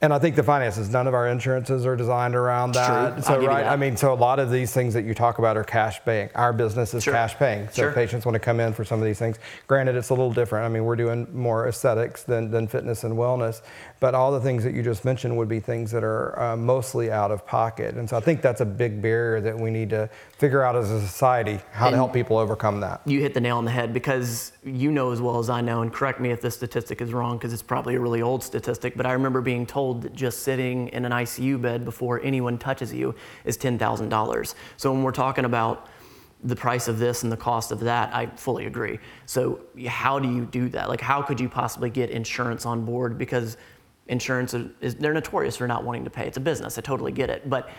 And 0.03 0.11
I 0.11 0.17
think 0.17 0.35
the 0.35 0.41
finances, 0.41 0.89
none 0.89 1.05
of 1.05 1.13
our 1.13 1.27
insurances 1.27 1.85
are 1.85 1.95
designed 1.95 2.35
around 2.35 2.73
True. 2.73 2.81
that. 2.81 3.13
I'll 3.13 3.21
So 3.21 3.45
right, 3.45 3.63
that. 3.63 3.71
I 3.71 3.75
mean, 3.75 3.95
so 3.95 4.11
a 4.11 4.15
lot 4.15 4.39
of 4.39 4.49
these 4.49 4.73
things 4.73 4.95
that 4.95 5.05
you 5.05 5.13
talk 5.13 5.37
about 5.37 5.57
are 5.57 5.63
cash 5.63 6.03
paying. 6.03 6.29
Our 6.33 6.53
business 6.53 6.95
is 6.95 7.03
Sure. 7.03 7.13
cash 7.13 7.35
paying. 7.35 7.67
So 7.67 7.83
Sure. 7.83 7.91
patients 7.91 8.25
want 8.25 8.33
to 8.33 8.39
come 8.39 8.59
in 8.59 8.73
for 8.73 8.83
some 8.83 8.97
of 8.97 9.05
these 9.05 9.19
things. 9.19 9.37
Granted, 9.67 9.95
it's 9.95 10.09
a 10.09 10.13
little 10.15 10.33
different. 10.33 10.65
I 10.65 10.69
mean, 10.69 10.85
we're 10.85 10.95
doing 10.95 11.27
more 11.31 11.67
aesthetics 11.67 12.23
than, 12.23 12.49
than 12.49 12.67
fitness 12.67 13.03
and 13.03 13.15
wellness, 13.15 13.61
but 13.99 14.15
all 14.15 14.31
the 14.31 14.39
things 14.39 14.63
that 14.63 14.73
you 14.73 14.81
just 14.81 15.05
mentioned 15.05 15.37
would 15.37 15.47
be 15.47 15.59
things 15.59 15.91
that 15.91 16.03
are 16.03 16.39
uh, 16.41 16.55
mostly 16.57 17.11
out 17.11 17.29
of 17.29 17.45
pocket. 17.45 17.93
And 17.93 18.09
so 18.09 18.17
I 18.17 18.21
think 18.21 18.41
that's 18.41 18.61
a 18.61 18.65
big 18.65 19.03
barrier 19.03 19.39
that 19.41 19.59
we 19.59 19.69
need 19.69 19.91
to 19.91 20.09
figure 20.39 20.63
out 20.63 20.75
as 20.75 20.89
a 20.89 20.99
society 20.99 21.59
how 21.73 21.91
to 21.91 21.95
help 21.95 22.11
people 22.11 22.37
overcome 22.39 22.79
that. 22.79 23.01
you 23.05 23.21
hit 23.21 23.35
the 23.35 23.41
nail 23.41 23.59
on 23.59 23.65
the 23.65 23.71
head 23.71 23.93
because 23.93 24.51
you 24.63 24.91
know 24.91 25.11
as 25.11 25.21
well 25.21 25.37
as 25.37 25.47
I 25.51 25.61
know, 25.61 25.83
and 25.83 25.93
correct 25.93 26.19
me 26.19 26.31
if 26.31 26.41
this 26.41 26.55
statistic 26.55 27.01
is 27.01 27.13
wrong 27.13 27.37
because 27.37 27.53
it's 27.53 27.61
probably 27.61 27.93
a 27.93 27.99
really 27.99 28.23
old 28.23 28.43
statistic, 28.43 28.97
but 28.97 29.05
I 29.05 29.13
remember 29.13 29.41
being 29.41 29.67
told 29.67 29.90
just 29.95 30.43
sitting 30.43 30.89
in 30.89 31.05
an 31.05 31.11
ICU 31.11 31.61
bed 31.61 31.85
before 31.85 32.21
anyone 32.21 32.57
touches 32.57 32.93
you 32.93 33.15
is 33.45 33.57
$10,000. 33.57 34.55
So 34.77 34.91
when 34.91 35.03
we're 35.03 35.11
talking 35.11 35.45
about 35.45 35.87
the 36.43 36.55
price 36.55 36.87
of 36.87 36.97
this 36.97 37.23
and 37.23 37.31
the 37.31 37.37
cost 37.37 37.71
of 37.71 37.81
that, 37.81 38.13
I 38.13 38.25
fully 38.25 38.65
agree. 38.65 38.99
So 39.25 39.61
how 39.87 40.19
do 40.19 40.31
you 40.31 40.45
do 40.45 40.69
that? 40.69 40.89
Like 40.89 41.01
how 41.01 41.21
could 41.21 41.39
you 41.39 41.47
possibly 41.49 41.89
get 41.89 42.09
insurance 42.09 42.65
on 42.65 42.83
board 42.83 43.17
because 43.17 43.57
insurance 44.07 44.53
is 44.53 44.95
they're 44.95 45.13
notorious 45.13 45.57
for 45.57 45.67
not 45.67 45.83
wanting 45.83 46.03
to 46.03 46.09
pay. 46.09 46.27
It's 46.27 46.37
a 46.37 46.41
business. 46.41 46.77
I 46.77 46.81
totally 46.81 47.11
get 47.11 47.29
it. 47.29 47.49
But 47.49 47.69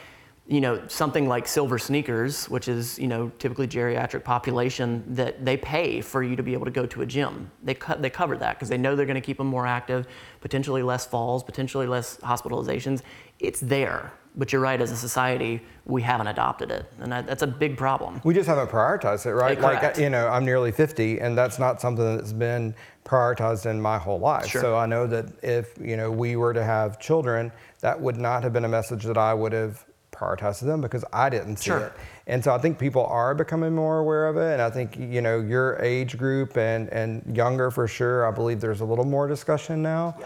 you 0.47 0.61
know, 0.61 0.83
something 0.89 1.29
like 1.29 1.47
silver 1.47 1.79
sneakers, 1.79 2.49
which 2.51 2.67
is, 2.67 2.99
you 2.99 3.07
know, 3.07 3.31
typically 3.39 3.69
geriatric 3.69 4.25
population 4.25 5.05
that 5.07 5.45
they 5.45 5.57
pay 5.57 6.01
for 6.01 6.23
you 6.23 6.35
to 6.35 6.43
be 6.43 6.53
able 6.53 6.65
to 6.65 6.71
go 6.71 6.85
to 6.85 7.03
a 7.03 7.07
gym. 7.07 7.51
They 7.63 7.75
cut, 7.75 8.03
they 8.03 8.11
cover 8.11 8.37
that 8.39 8.57
because 8.57 8.69
they 8.69 8.77
know 8.77 8.97
they're 8.97 9.07
going 9.07 9.15
to 9.15 9.21
keep 9.21 9.39
them 9.39 9.47
more 9.47 9.67
active, 9.67 10.07
potentially 10.41 10.83
less 10.83 11.07
falls, 11.07 11.45
potentially 11.45 11.87
less 11.87 12.17
hospitalizations. 12.19 13.03
It's 13.39 13.61
there. 13.61 14.13
But 14.35 14.51
you're 14.51 14.63
right, 14.63 14.81
as 14.81 14.91
a 14.91 14.97
society, 14.97 15.61
we 15.85 16.01
haven't 16.01 16.27
adopted 16.27 16.71
it. 16.71 16.91
And 16.99 17.13
that, 17.13 17.27
that's 17.27 17.43
a 17.43 17.47
big 17.47 17.77
problem. 17.77 18.21
We 18.25 18.33
just 18.33 18.49
haven't 18.49 18.69
prioritized 18.69 19.27
it, 19.27 19.35
right? 19.35 19.59
Correct. 19.59 19.83
Like, 19.83 19.99
you 19.99 20.09
know, 20.09 20.27
I'm 20.27 20.45
nearly 20.45 20.73
50, 20.73 21.21
and 21.21 21.37
that's 21.37 21.59
not 21.59 21.83
something 21.83 22.17
that's 22.17 22.33
been 22.33 22.75
prioritized 23.05 23.67
in 23.67 23.81
my 23.81 23.99
whole 23.99 24.19
life. 24.19 24.47
Sure. 24.47 24.63
So 24.63 24.77
I 24.77 24.87
know 24.87 25.07
that 25.07 25.27
if, 25.45 25.77
you 25.79 25.99
know, 25.99 26.11
we 26.11 26.37
were 26.37 26.55
to 26.55 26.65
have 26.65 26.99
children, 26.99 27.53
that 27.81 28.01
would 28.01 28.17
not 28.17 28.43
have 28.43 28.55
been 28.55 28.65
a 28.65 28.71
message 28.71 29.05
that 29.05 29.19
I 29.19 29.35
would 29.35 29.53
have 29.53 29.85
prioritized 30.23 30.61
to 30.61 30.65
them 30.65 30.81
because 30.81 31.05
I 31.13 31.29
didn't 31.29 31.57
see 31.57 31.71
Sure. 31.71 31.79
it. 31.81 31.93
And 32.27 32.43
so 32.43 32.55
I 32.55 32.59
think 32.59 32.79
people 32.79 33.05
are 33.07 33.35
becoming 33.35 33.75
more 33.75 33.99
aware 33.99 34.29
of 34.29 34.37
it. 34.37 34.53
And 34.53 34.63
I 34.63 34.71
think, 34.71 34.97
you 34.97 35.21
know, 35.21 35.41
your 35.41 35.77
age 35.83 36.17
group 36.17 36.57
and, 36.57 36.89
and 36.91 37.37
younger 37.37 37.71
for 37.71 37.89
sure, 37.89 38.27
I 38.27 38.31
believe 38.31 38.61
there's 38.61 38.81
a 38.81 38.85
little 38.85 39.05
more 39.05 39.27
discussion 39.27 39.83
now. 39.83 40.17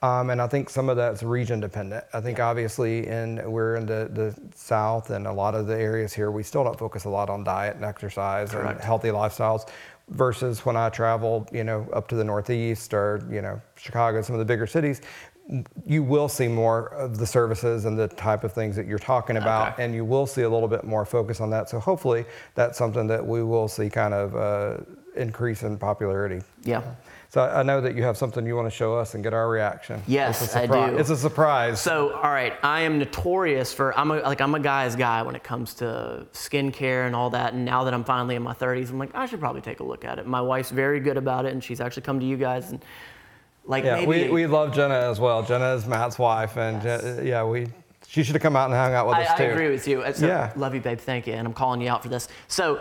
Um, 0.00 0.30
and 0.30 0.42
I 0.42 0.48
think 0.48 0.68
some 0.68 0.88
of 0.88 0.96
that's 0.96 1.22
region 1.22 1.60
dependent. 1.60 2.04
I 2.12 2.20
think 2.20 2.40
obviously 2.40 3.06
in 3.06 3.40
we're 3.48 3.76
in 3.76 3.86
the, 3.86 4.10
the 4.12 4.34
south 4.52 5.10
and 5.10 5.28
a 5.28 5.32
lot 5.32 5.54
of 5.54 5.68
the 5.68 5.78
areas 5.78 6.12
here 6.12 6.32
we 6.32 6.42
still 6.42 6.64
don't 6.64 6.76
focus 6.76 7.04
a 7.04 7.08
lot 7.08 7.30
on 7.30 7.44
diet 7.44 7.76
and 7.76 7.84
exercise 7.84 8.50
Correct. 8.50 8.70
and 8.72 8.80
healthy 8.80 9.08
lifestyles 9.10 9.68
versus 10.08 10.66
when 10.66 10.76
I 10.76 10.88
travel, 10.88 11.48
you 11.52 11.62
know, 11.62 11.86
up 11.92 12.08
to 12.08 12.16
the 12.16 12.24
northeast 12.24 12.92
or, 12.92 13.24
you 13.30 13.42
know, 13.42 13.60
Chicago, 13.76 14.20
some 14.22 14.34
of 14.34 14.40
the 14.40 14.44
bigger 14.44 14.66
cities, 14.66 15.02
you 15.86 16.02
will 16.02 16.28
see 16.28 16.48
more 16.48 16.88
of 16.94 17.18
the 17.18 17.26
services 17.26 17.84
and 17.84 17.98
the 17.98 18.08
type 18.08 18.42
of 18.44 18.52
things 18.52 18.74
that 18.76 18.86
you're 18.86 18.98
talking 18.98 19.36
about 19.36 19.72
Okay. 19.74 19.84
and 19.84 19.94
you 19.94 20.04
will 20.04 20.26
see 20.26 20.42
a 20.42 20.48
little 20.48 20.68
bit 20.68 20.84
more 20.84 21.04
focus 21.04 21.40
on 21.40 21.50
that. 21.50 21.68
So 21.68 21.78
hopefully 21.78 22.24
that's 22.54 22.78
something 22.78 23.06
that 23.08 23.24
we 23.26 23.42
will 23.42 23.68
see 23.68 23.90
kind 23.90 24.14
of 24.14 24.34
uh, 24.36 24.78
increase 25.14 25.62
in 25.62 25.76
popularity. 25.78 26.40
Yeah. 26.64 26.82
So 27.28 27.40
I 27.42 27.60
I 27.60 27.62
know 27.62 27.80
that 27.80 27.94
you 27.96 28.02
have 28.02 28.16
something 28.16 28.46
you 28.46 28.56
want 28.56 28.66
to 28.70 28.76
show 28.76 28.94
us 28.94 29.14
and 29.14 29.22
get 29.24 29.32
our 29.34 29.48
reaction. 29.48 30.02
Yes, 30.06 30.42
it's 30.42 30.54
a 30.54 30.60
I 30.60 30.62
surprise. 30.66 30.90
do. 30.90 30.98
It's 30.98 31.10
a 31.10 31.16
surprise. 31.16 31.80
So, 31.80 32.12
all 32.14 32.30
right, 32.30 32.52
I 32.62 32.80
am 32.82 32.98
notorious 32.98 33.72
for 33.74 33.98
I'm 33.98 34.10
a 34.10 34.16
like 34.20 34.40
I'm 34.40 34.54
a 34.54 34.60
guy's 34.60 34.96
guy 34.96 35.22
when 35.22 35.34
it 35.34 35.42
comes 35.44 35.74
to 35.74 36.26
skincare 36.32 37.06
and 37.06 37.14
all 37.16 37.30
that. 37.30 37.52
And 37.54 37.64
now 37.64 37.84
that 37.84 37.94
I'm 37.94 38.04
finally 38.04 38.34
in 38.36 38.42
my 38.42 38.52
30s, 38.54 38.90
I'm 38.90 38.98
like 38.98 39.14
I 39.14 39.24
should 39.26 39.40
probably 39.40 39.62
take 39.62 39.80
a 39.80 39.84
look 39.84 40.04
at 40.04 40.18
it. 40.18 40.26
My 40.26 40.40
wife's 40.42 40.70
very 40.70 41.00
good 41.00 41.16
about 41.16 41.46
it, 41.46 41.52
and 41.52 41.62
she's 41.64 41.80
actually 41.80 42.02
come 42.02 42.20
to 42.20 42.26
you 42.26 42.36
guys 42.36 42.70
and 42.70 42.82
like 43.64 43.84
yeah, 43.84 43.96
maybe 43.96 44.06
we, 44.06 44.30
we 44.30 44.46
love 44.46 44.74
Jenna 44.74 44.94
as 44.94 45.20
well. 45.20 45.42
Jenna 45.42 45.74
is 45.74 45.86
Matt's 45.86 46.18
wife, 46.18 46.56
and 46.56 46.82
Je- 46.82 47.28
yeah, 47.28 47.44
we 47.44 47.68
she 48.08 48.22
should 48.22 48.34
have 48.34 48.42
come 48.42 48.56
out 48.56 48.66
and 48.66 48.74
hung 48.74 48.92
out 48.92 49.06
with 49.06 49.16
I, 49.16 49.24
us 49.24 49.38
too. 49.38 49.44
I 49.44 49.46
agree 49.46 49.70
with 49.70 49.86
you. 49.88 50.02
Uh, 50.02 50.12
so, 50.12 50.26
Yeah. 50.26 50.52
love 50.56 50.74
you, 50.74 50.80
babe. 50.80 50.98
Thank 50.98 51.26
you, 51.26 51.32
and 51.34 51.46
I'm 51.46 51.54
calling 51.54 51.80
you 51.80 51.88
out 51.88 52.02
for 52.02 52.08
this. 52.08 52.28
So, 52.48 52.80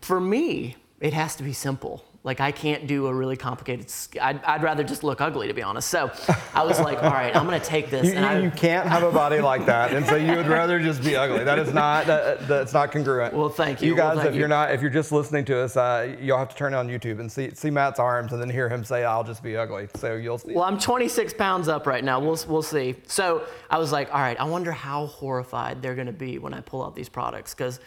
for 0.00 0.20
me, 0.20 0.76
it 1.00 1.12
has 1.12 1.36
to 1.36 1.42
be 1.42 1.52
simple. 1.52 2.04
Like 2.24 2.40
I 2.40 2.52
can't 2.52 2.86
do 2.86 3.06
a 3.06 3.14
really 3.14 3.36
complicated. 3.36 3.92
I'd, 4.20 4.42
I'd 4.44 4.62
rather 4.62 4.82
just 4.82 5.04
look 5.04 5.20
ugly, 5.20 5.46
to 5.48 5.54
be 5.54 5.62
honest. 5.62 5.88
So, 5.88 6.10
I 6.54 6.64
was 6.64 6.80
like, 6.80 7.02
all 7.02 7.10
right, 7.10 7.36
I'm 7.36 7.44
gonna 7.44 7.60
take 7.60 7.90
this. 7.90 8.06
You, 8.06 8.14
and 8.14 8.24
I, 8.24 8.38
you, 8.38 8.44
you 8.44 8.50
can't 8.50 8.88
have 8.88 9.02
a 9.02 9.12
body 9.12 9.40
like 9.40 9.66
that, 9.66 9.92
and 9.92 10.06
so 10.06 10.16
you 10.16 10.34
would 10.34 10.46
rather 10.46 10.80
just 10.80 11.04
be 11.04 11.16
ugly. 11.16 11.44
That 11.44 11.58
is 11.58 11.74
not 11.74 12.06
that, 12.06 12.48
that's 12.48 12.72
not 12.72 12.92
congruent. 12.92 13.34
Well, 13.34 13.50
thank 13.50 13.82
you. 13.82 13.90
You 13.90 13.94
guys, 13.94 14.16
thank 14.16 14.28
if 14.28 14.34
you. 14.34 14.40
you're 14.40 14.48
not, 14.48 14.72
if 14.72 14.80
you're 14.80 14.90
just 14.90 15.12
listening 15.12 15.44
to 15.44 15.58
us, 15.58 15.76
uh, 15.76 16.16
you'll 16.18 16.38
have 16.38 16.48
to 16.48 16.56
turn 16.56 16.72
on 16.72 16.88
YouTube 16.88 17.20
and 17.20 17.30
see 17.30 17.50
see 17.54 17.70
Matt's 17.70 18.00
arms, 18.00 18.32
and 18.32 18.40
then 18.40 18.48
hear 18.48 18.70
him 18.70 18.84
say, 18.84 19.04
"I'll 19.04 19.24
just 19.24 19.42
be 19.42 19.56
ugly." 19.56 19.88
So 19.96 20.14
you'll 20.16 20.38
see. 20.38 20.54
Well, 20.54 20.64
I'm 20.64 20.78
26 20.78 21.34
pounds 21.34 21.68
up 21.68 21.86
right 21.86 22.02
now. 22.02 22.20
We'll, 22.20 22.38
we'll 22.48 22.62
see. 22.62 22.94
So 23.06 23.46
I 23.70 23.78
was 23.78 23.92
like, 23.92 24.12
all 24.14 24.20
right, 24.20 24.38
I 24.40 24.44
wonder 24.44 24.72
how 24.72 25.06
horrified 25.06 25.82
they're 25.82 25.94
going 25.94 26.06
to 26.06 26.12
be 26.12 26.38
when 26.38 26.54
I 26.54 26.60
pull 26.60 26.82
out 26.82 26.94
these 26.94 27.08
products. 27.08 27.54
Because, 27.54 27.80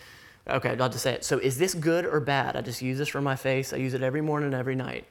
okay, 0.50 0.78
I'll 0.80 0.90
just 0.90 1.04
say 1.04 1.14
it. 1.14 1.26
So 1.26 1.38
is 1.38 1.58
this 1.58 1.74
good 1.74 2.06
or 2.06 2.20
bad? 2.20 2.56
I 2.56 2.62
just 2.62 2.82
use 2.82 2.98
this 2.98 3.08
for 3.08 3.22
my 3.22 3.36
face. 3.36 3.74
I 3.74 3.78
use 3.78 3.94
it 3.94 4.02
every 4.02 4.22
morning, 4.22 4.48
and 4.48 4.56
every 4.56 4.76
night. 4.76 5.06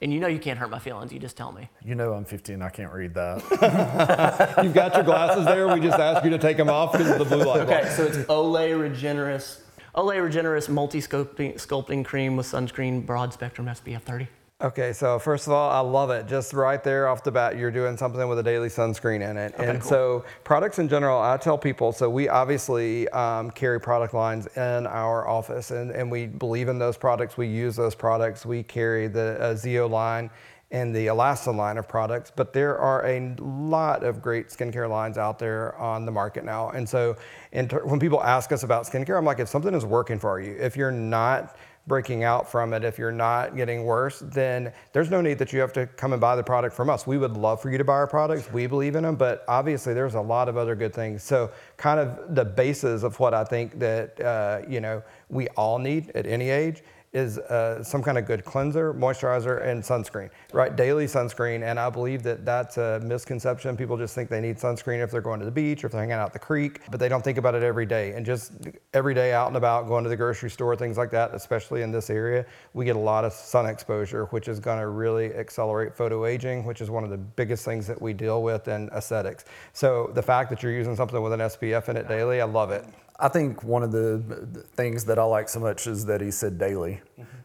And 0.00 0.12
you 0.12 0.18
know 0.18 0.26
you 0.26 0.40
can't 0.40 0.58
hurt 0.58 0.68
my 0.68 0.80
feelings. 0.80 1.12
You 1.12 1.20
just 1.20 1.36
tell 1.36 1.52
me. 1.52 1.68
You 1.84 1.94
know 1.94 2.12
I'm 2.12 2.24
15. 2.24 2.60
I 2.60 2.70
can't 2.70 2.92
read 2.92 3.14
that. 3.14 4.58
You've 4.64 4.74
got 4.74 4.94
your 4.94 5.04
glasses 5.04 5.44
there. 5.44 5.72
We 5.72 5.78
just 5.80 5.98
asked 5.98 6.24
you 6.24 6.30
to 6.30 6.38
take 6.38 6.56
them 6.56 6.68
off 6.68 6.90
because 6.90 7.08
of 7.10 7.18
the 7.18 7.24
blue 7.24 7.44
light. 7.44 7.60
Okay, 7.60 7.88
so 7.90 8.04
it's 8.04 8.16
Olay 8.18 8.72
Regenerist. 8.72 9.60
Olay 9.94 10.16
Regenerist 10.16 10.68
multi-sculpting 10.70 11.54
sculpting 11.54 12.04
cream 12.04 12.36
with 12.36 12.46
sunscreen, 12.46 13.06
broad 13.06 13.32
spectrum 13.32 13.68
SPF 13.68 14.02
30. 14.02 14.26
Okay, 14.62 14.92
so 14.92 15.18
first 15.18 15.48
of 15.48 15.52
all, 15.52 15.70
I 15.70 15.80
love 15.80 16.10
it. 16.10 16.28
Just 16.28 16.52
right 16.52 16.84
there 16.84 17.08
off 17.08 17.24
the 17.24 17.32
bat, 17.32 17.56
you're 17.58 17.72
doing 17.72 17.96
something 17.96 18.28
with 18.28 18.38
a 18.38 18.44
daily 18.44 18.68
sunscreen 18.68 19.28
in 19.28 19.36
it. 19.36 19.52
and 19.58 19.80
cool. 19.80 19.90
so, 19.90 20.24
products 20.44 20.78
in 20.78 20.88
general, 20.88 21.20
I 21.20 21.36
tell 21.36 21.58
people 21.58 21.90
so 21.90 22.08
we 22.08 22.28
obviously 22.28 23.08
um, 23.08 23.50
carry 23.50 23.80
product 23.80 24.14
lines 24.14 24.46
in 24.56 24.86
our 24.86 25.26
office, 25.26 25.72
and, 25.72 25.90
and 25.90 26.08
we 26.08 26.26
believe 26.28 26.68
in 26.68 26.78
those 26.78 26.96
products. 26.96 27.36
We 27.36 27.48
use 27.48 27.74
those 27.74 27.96
products. 27.96 28.46
We 28.46 28.62
carry 28.62 29.08
the 29.08 29.36
uh, 29.40 29.56
ZO 29.56 29.88
line 29.88 30.30
and 30.70 30.94
the 30.94 31.08
Alastin 31.08 31.56
line 31.56 31.76
of 31.76 31.88
products, 31.88 32.32
but 32.34 32.52
there 32.52 32.78
are 32.78 33.04
a 33.04 33.34
lot 33.40 34.04
of 34.04 34.22
great 34.22 34.48
skincare 34.48 34.88
lines 34.88 35.18
out 35.18 35.40
there 35.40 35.76
on 35.76 36.06
the 36.06 36.12
market 36.12 36.44
now. 36.44 36.70
And 36.70 36.88
so, 36.88 37.16
in 37.50 37.66
ter- 37.66 37.84
when 37.84 37.98
people 37.98 38.22
ask 38.22 38.52
us 38.52 38.62
about 38.62 38.84
skincare, 38.84 39.18
I'm 39.18 39.24
like, 39.24 39.40
if 39.40 39.48
something 39.48 39.74
is 39.74 39.84
working 39.84 40.20
for 40.20 40.40
you, 40.40 40.56
if 40.60 40.76
you're 40.76 40.92
not 40.92 41.56
breaking 41.86 42.22
out 42.22 42.50
from 42.50 42.72
it, 42.72 42.84
if 42.84 42.98
you're 42.98 43.10
not 43.10 43.56
getting 43.56 43.84
worse, 43.84 44.20
then 44.26 44.72
there's 44.92 45.10
no 45.10 45.20
need 45.20 45.38
that 45.38 45.52
you 45.52 45.60
have 45.60 45.72
to 45.72 45.86
come 45.86 46.12
and 46.12 46.20
buy 46.20 46.36
the 46.36 46.42
product 46.42 46.74
from 46.76 46.88
us. 46.88 47.06
We 47.06 47.18
would 47.18 47.36
love 47.36 47.60
for 47.60 47.70
you 47.70 47.78
to 47.78 47.84
buy 47.84 47.94
our 47.94 48.06
products. 48.06 48.52
We 48.52 48.66
believe 48.66 48.94
in 48.94 49.02
them, 49.02 49.16
but 49.16 49.44
obviously 49.48 49.92
there's 49.92 50.14
a 50.14 50.20
lot 50.20 50.48
of 50.48 50.56
other 50.56 50.74
good 50.76 50.94
things. 50.94 51.22
So, 51.22 51.50
kind 51.76 51.98
of 51.98 52.34
the 52.34 52.44
basis 52.44 53.02
of 53.02 53.18
what 53.18 53.34
I 53.34 53.44
think 53.44 53.78
that 53.80 54.20
uh, 54.20 54.62
you 54.68 54.80
know 54.80 55.02
we 55.28 55.48
all 55.48 55.78
need 55.78 56.10
at 56.14 56.26
any 56.26 56.50
age 56.50 56.82
is 57.12 57.38
uh, 57.38 57.84
some 57.84 58.02
kind 58.02 58.16
of 58.16 58.24
good 58.24 58.44
cleanser, 58.44 58.94
moisturizer, 58.94 59.66
and 59.66 59.82
sunscreen, 59.82 60.30
right? 60.52 60.74
Daily 60.76 61.04
sunscreen. 61.04 61.62
And 61.62 61.78
I 61.78 61.90
believe 61.90 62.22
that 62.22 62.44
that's 62.44 62.78
a 62.78 63.00
misconception. 63.04 63.76
People 63.76 63.98
just 63.98 64.14
think 64.14 64.30
they 64.30 64.40
need 64.40 64.56
sunscreen 64.56 65.02
if 65.02 65.10
they're 65.10 65.20
going 65.20 65.38
to 65.40 65.44
the 65.44 65.50
beach 65.50 65.84
or 65.84 65.88
if 65.88 65.92
they're 65.92 66.00
hanging 66.00 66.14
out 66.14 66.26
at 66.26 66.32
the 66.32 66.38
creek, 66.38 66.80
but 66.90 66.98
they 66.98 67.08
don't 67.08 67.22
think 67.22 67.36
about 67.36 67.54
it 67.54 67.62
every 67.62 67.84
day. 67.84 68.12
And 68.12 68.24
just 68.24 68.52
every 68.94 69.12
day 69.12 69.32
out 69.32 69.48
and 69.48 69.56
about, 69.56 69.88
going 69.88 70.04
to 70.04 70.10
the 70.10 70.16
grocery 70.16 70.50
store, 70.50 70.74
things 70.74 70.96
like 70.96 71.10
that, 71.10 71.34
especially 71.34 71.82
in 71.82 71.92
this 71.92 72.08
area, 72.08 72.46
we 72.72 72.86
get 72.86 72.96
a 72.96 73.00
lot 73.00 73.24
of 73.24 73.32
sun 73.32 73.66
exposure, 73.66 74.24
which 74.26 74.48
is 74.48 74.58
going 74.58 74.78
to 74.78 74.88
really 74.88 75.34
accelerate 75.34 75.94
photo 75.94 76.24
aging, 76.24 76.64
which 76.64 76.80
is 76.80 76.88
one 76.88 77.04
of 77.04 77.10
the 77.10 77.18
biggest 77.18 77.64
things 77.64 77.86
that 77.86 78.00
we 78.00 78.14
deal 78.14 78.42
with 78.42 78.68
in 78.68 78.88
aesthetics. 78.90 79.44
So 79.74 80.10
the 80.14 80.22
fact 80.22 80.48
that 80.50 80.62
you're 80.62 80.72
using 80.72 80.96
something 80.96 81.20
with 81.20 81.34
an 81.34 81.40
SPF 81.40 81.90
in 81.90 81.96
it 81.98 82.08
daily, 82.08 82.40
I 82.40 82.44
love 82.44 82.70
it. 82.70 82.86
I 83.18 83.28
think 83.28 83.62
one 83.62 83.82
of 83.82 83.92
the 83.92 84.64
things 84.74 85.04
that 85.04 85.18
I 85.18 85.24
like 85.24 85.48
so 85.48 85.60
much 85.60 85.86
is 85.86 86.04
that 86.06 86.20
he 86.20 86.30
said 86.30 86.58
daily. 86.58 87.00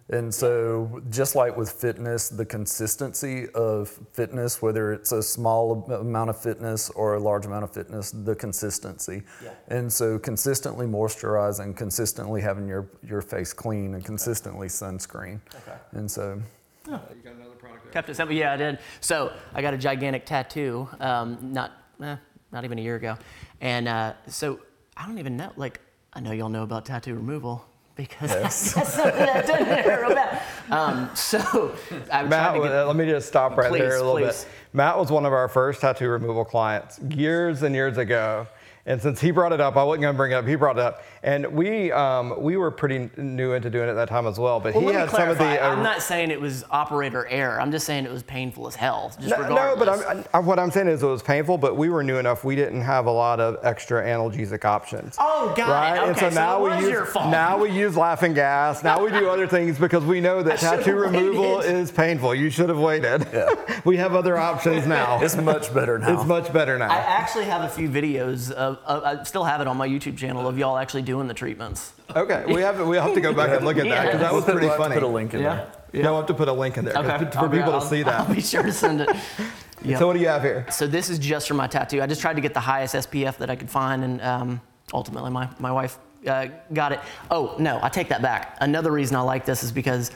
And 0.10 0.34
so, 0.34 1.01
just 1.10 1.36
like 1.36 1.58
with 1.58 1.69
fitness, 1.69 2.30
the 2.30 2.45
consistency 2.45 3.49
of 3.49 3.89
fitness, 4.13 4.62
whether 4.62 4.93
it's 4.93 5.12
a 5.12 5.21
small 5.21 5.84
amount 5.91 6.30
of 6.30 6.41
fitness 6.41 6.89
or 6.91 7.15
a 7.15 7.19
large 7.19 7.45
amount 7.45 7.65
of 7.65 7.73
fitness, 7.73 8.12
the 8.12 8.34
consistency. 8.34 9.23
Yeah. 9.43 9.51
And 9.67 9.91
so, 9.91 10.17
consistently 10.17 10.86
moisturizing, 10.86 11.75
consistently 11.75 12.39
having 12.39 12.69
your, 12.69 12.88
your 13.03 13.21
face 13.21 13.51
clean, 13.51 13.95
and 13.95 14.06
consistently 14.06 14.69
sunscreen. 14.69 15.41
Okay. 15.67 15.77
And 15.91 16.10
so, 16.10 16.41
You 16.86 16.93
got 16.93 17.34
another 17.34 17.56
product 17.60 17.84
there. 17.84 17.91
Kept 17.91 18.10
it 18.10 18.15
simple. 18.15 18.34
Yeah, 18.34 18.53
I 18.53 18.58
did. 18.58 18.80
So 19.01 19.34
I 19.53 19.62
got 19.62 19.73
a 19.73 19.77
gigantic 19.77 20.25
tattoo, 20.25 20.88
um, 21.01 21.38
not 21.41 21.84
eh, 22.01 22.15
not 22.53 22.63
even 22.63 22.80
a 22.80 22.82
year 22.82 22.95
ago, 22.95 23.17
and 23.60 23.89
uh, 23.89 24.13
so 24.27 24.62
I 24.97 25.05
don't 25.05 25.19
even 25.19 25.38
know. 25.38 25.51
Like 25.55 25.79
I 26.13 26.19
know 26.19 26.31
y'all 26.31 26.49
know 26.49 26.63
about 26.63 26.86
tattoo 26.86 27.13
removal 27.15 27.65
because 27.95 28.31
Yes. 28.31 28.73
that's 28.75 28.93
something 28.93 29.21
I 29.21 29.41
didn't 29.41 29.88
know 29.88 30.10
about. 30.12 30.41
Um, 30.69 31.10
so 31.15 31.73
I'm 32.12 32.29
Matt, 32.29 32.49
trying 32.51 32.62
to 32.62 32.67
get, 32.67 32.77
uh, 32.77 32.88
let 32.88 32.95
me 32.95 33.05
just 33.05 33.27
stop 33.27 33.55
right 33.57 33.71
there 33.71 33.95
a 33.97 34.03
little 34.03 34.13
please. 34.15 34.43
bit. 34.43 34.51
Matt 34.73 34.97
was 34.97 35.12
one 35.12 35.25
of 35.25 35.33
our 35.33 35.47
first 35.47 35.81
tattoo 35.81 36.10
removal 36.10 36.45
clients 36.45 36.99
years 36.99 37.63
and 37.63 37.73
years 37.73 37.97
ago. 37.97 38.47
And 38.86 39.01
since 39.01 39.19
he 39.19 39.31
brought 39.31 39.51
it 39.51 39.60
up, 39.60 39.75
I 39.75 39.83
wasn't 39.83 40.03
going 40.03 40.13
to 40.13 40.17
bring 40.17 40.31
it 40.31 40.36
up. 40.36 40.47
He 40.47 40.55
brought 40.55 40.77
it 40.77 40.81
up, 40.81 41.03
and 41.23 41.47
we 41.47 41.91
um, 41.91 42.41
we 42.41 42.58
were 42.58 42.71
pretty 42.71 43.10
new 43.17 43.53
into 43.53 43.69
doing 43.69 43.88
it 43.88 43.91
at 43.91 43.95
that 43.95 44.10
time 44.10 44.27
as 44.27 44.38
well. 44.39 44.60
But 44.60 44.73
well, 44.73 44.82
he 44.82 44.88
let 44.88 44.93
me 44.95 44.99
had 45.01 45.10
some 45.12 45.30
of 45.30 45.38
the. 45.38 45.63
uh, 45.63 45.69
I'm 45.69 45.84
not 45.84 46.01
saying 46.01 46.32
it 46.32 46.39
was 46.39 46.63
operator 46.69 47.25
error. 47.27 47.60
I'm 47.60 47.71
just 47.71 47.86
saying 47.86 48.06
it 48.06 48.12
was 48.12 48.23
painful 48.23 48.67
as 48.67 48.75
hell. 48.75 49.12
Just 49.19 49.30
no, 49.30 49.49
no, 49.49 49.75
but 49.77 49.89
I'm, 49.89 50.23
I, 50.34 50.39
what 50.39 50.60
I'm 50.60 50.71
saying 50.71 50.88
is 50.88 51.01
it 51.03 51.08
was 51.08 51.23
painful, 51.23 51.58
but 51.58 51.75
we 51.75 51.89
were 51.89 52.03
new 52.03 52.17
enough. 52.17 52.43
We 52.43 52.56
didn't 52.56 52.82
have 52.82 53.06
a 53.08 53.12
lot 53.12 53.39
of 53.39 53.58
extra 53.63 54.03
analgesic 54.03 54.63
options. 54.65 55.15
Oh, 55.19 55.53
got 55.58 55.69
it. 55.69 55.71
right? 55.71 56.08
and 56.08 56.12
Okay, 56.12 56.19
so 56.21 56.30
so 56.30 56.36
now 56.36 56.60
it 56.60 56.63
we 56.63 56.69
was 56.75 56.82
use 56.82 56.91
your 56.91 57.06
fault. 57.06 57.30
now 57.32 57.58
we 57.58 57.71
use 57.71 57.97
laughing 57.97 58.34
gas. 58.34 58.84
Now 58.84 59.03
we 59.03 59.10
do 59.12 59.27
other 59.30 59.47
things 59.47 59.77
because 59.80 60.03
we 60.06 60.21
know 60.21 60.43
that 60.43 60.60
should've 60.60 60.80
tattoo 60.86 60.95
removal 60.95 61.58
waited. 61.58 61.75
is 61.75 61.91
painful. 61.91 62.36
You 62.36 62.49
should 62.49 62.69
have 62.69 62.80
waited. 62.80 63.27
we 63.86 63.97
have 63.97 64.13
other 64.15 64.38
options 64.38 64.86
now. 64.86 65.19
it's 65.21 65.36
much 65.36 65.73
better 65.73 65.97
now. 65.97 66.13
It's 66.13 66.25
much 66.27 66.53
better 66.53 66.77
now. 66.77 66.89
I 66.89 66.97
actually 66.97 67.45
have 67.45 67.63
a 67.63 67.69
few 67.69 67.89
videos 67.89 68.51
of, 68.51 68.77
of 68.86 69.03
I 69.03 69.23
still 69.23 69.43
have 69.45 69.62
it 69.62 69.67
on 69.67 69.77
my 69.77 69.88
YouTube 69.88 70.17
channel 70.17 70.47
of 70.47 70.58
y'all 70.58 70.77
actually 70.77 71.01
doing 71.03 71.16
the 71.25 71.34
treatments. 71.34 71.93
Okay, 72.15 72.43
we 72.47 72.62
have 72.62 72.86
we 72.88 72.97
have 72.97 73.15
to 73.15 73.21
go 73.21 73.34
back 73.34 73.49
and 73.49 73.65
look 73.65 73.77
at 73.77 73.89
that 73.89 74.06
because 74.06 74.19
that 74.19 74.32
We'll 74.32 74.41
was 74.41 74.45
put- 74.45 74.51
pretty 74.53 74.67
we'll 74.67 74.75
have 74.77 74.77
to 74.77 74.84
funny. 74.89 74.93
Put 75.01 75.03
a 75.03 75.08
link 75.08 75.34
in 75.34 75.41
there. 75.41 75.71
No, 75.93 76.01
we'll 76.12 76.17
have 76.17 76.27
to 76.27 76.34
put 76.36 76.47
a 76.47 76.53
link 76.53 76.77
in 76.77 76.86
there 76.86 76.95
Okay. 76.95 77.32
for 77.32 77.39
I'll 77.39 77.47
be- 77.49 77.58
people 77.58 77.80
to 77.80 77.86
see 77.88 78.03
that. 78.03 78.19
I'll 78.27 78.36
be 78.36 78.41
sure 78.41 78.62
to 78.62 78.71
send 78.71 79.01
it. 79.01 79.10
Yep. 79.10 79.17
So 79.99 80.08
what 80.08 80.13
do 80.13 80.19
you 80.19 80.27
have 80.27 80.41
here? 80.43 80.65
So 80.69 80.86
this 80.88 81.10
is 81.10 81.17
just 81.17 81.47
for 81.47 81.53
my 81.53 81.65
tattoo. 81.67 82.01
I 82.01 82.08
just 82.08 82.19
tried 82.21 82.34
to 82.36 82.41
get 82.41 82.53
the 82.53 82.60
highest 82.60 82.93
SPF 82.95 83.38
that 83.38 83.49
I 83.49 83.56
could 83.56 83.69
find, 83.69 84.03
and 84.03 84.21
um, 84.21 84.62
ultimately 84.93 85.30
my, 85.32 85.47
my 85.60 85.71
wife 85.71 85.97
uh, 86.27 86.47
got 86.73 86.91
it. 86.93 86.99
Oh, 87.32 87.56
no, 87.60 87.80
I 87.84 87.89
take 87.89 88.10
that 88.10 88.21
back. 88.23 88.58
Another 88.60 88.91
reason 88.91 89.15
I 89.15 89.21
like 89.21 89.45
this 89.45 89.63
is 89.63 89.71
because 89.71 90.10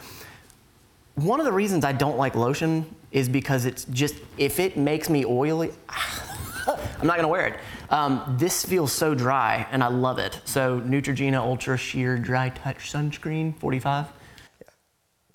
one 1.15 1.39
of 1.39 1.45
the 1.45 1.51
reasons 1.51 1.85
I 1.85 1.91
don't 1.91 2.17
like 2.17 2.35
lotion 2.35 2.93
is 3.11 3.29
because 3.29 3.65
it's 3.65 3.85
just, 3.85 4.15
if 4.37 4.59
it 4.59 4.77
makes 4.77 5.09
me 5.09 5.25
oily, 5.25 5.71
I'm 6.67 7.05
not 7.07 7.15
gonna 7.17 7.27
wear 7.27 7.45
it. 7.47 7.59
Um, 7.91 8.35
this 8.39 8.65
feels 8.65 8.93
so 8.93 9.13
dry, 9.13 9.67
and 9.69 9.83
I 9.83 9.89
love 9.89 10.17
it. 10.17 10.39
So 10.45 10.79
Neutrogena 10.79 11.39
Ultra 11.39 11.77
Sheer 11.77 12.17
Dry 12.17 12.47
Touch 12.49 12.89
Sunscreen 12.91 13.57
45. 13.59 14.07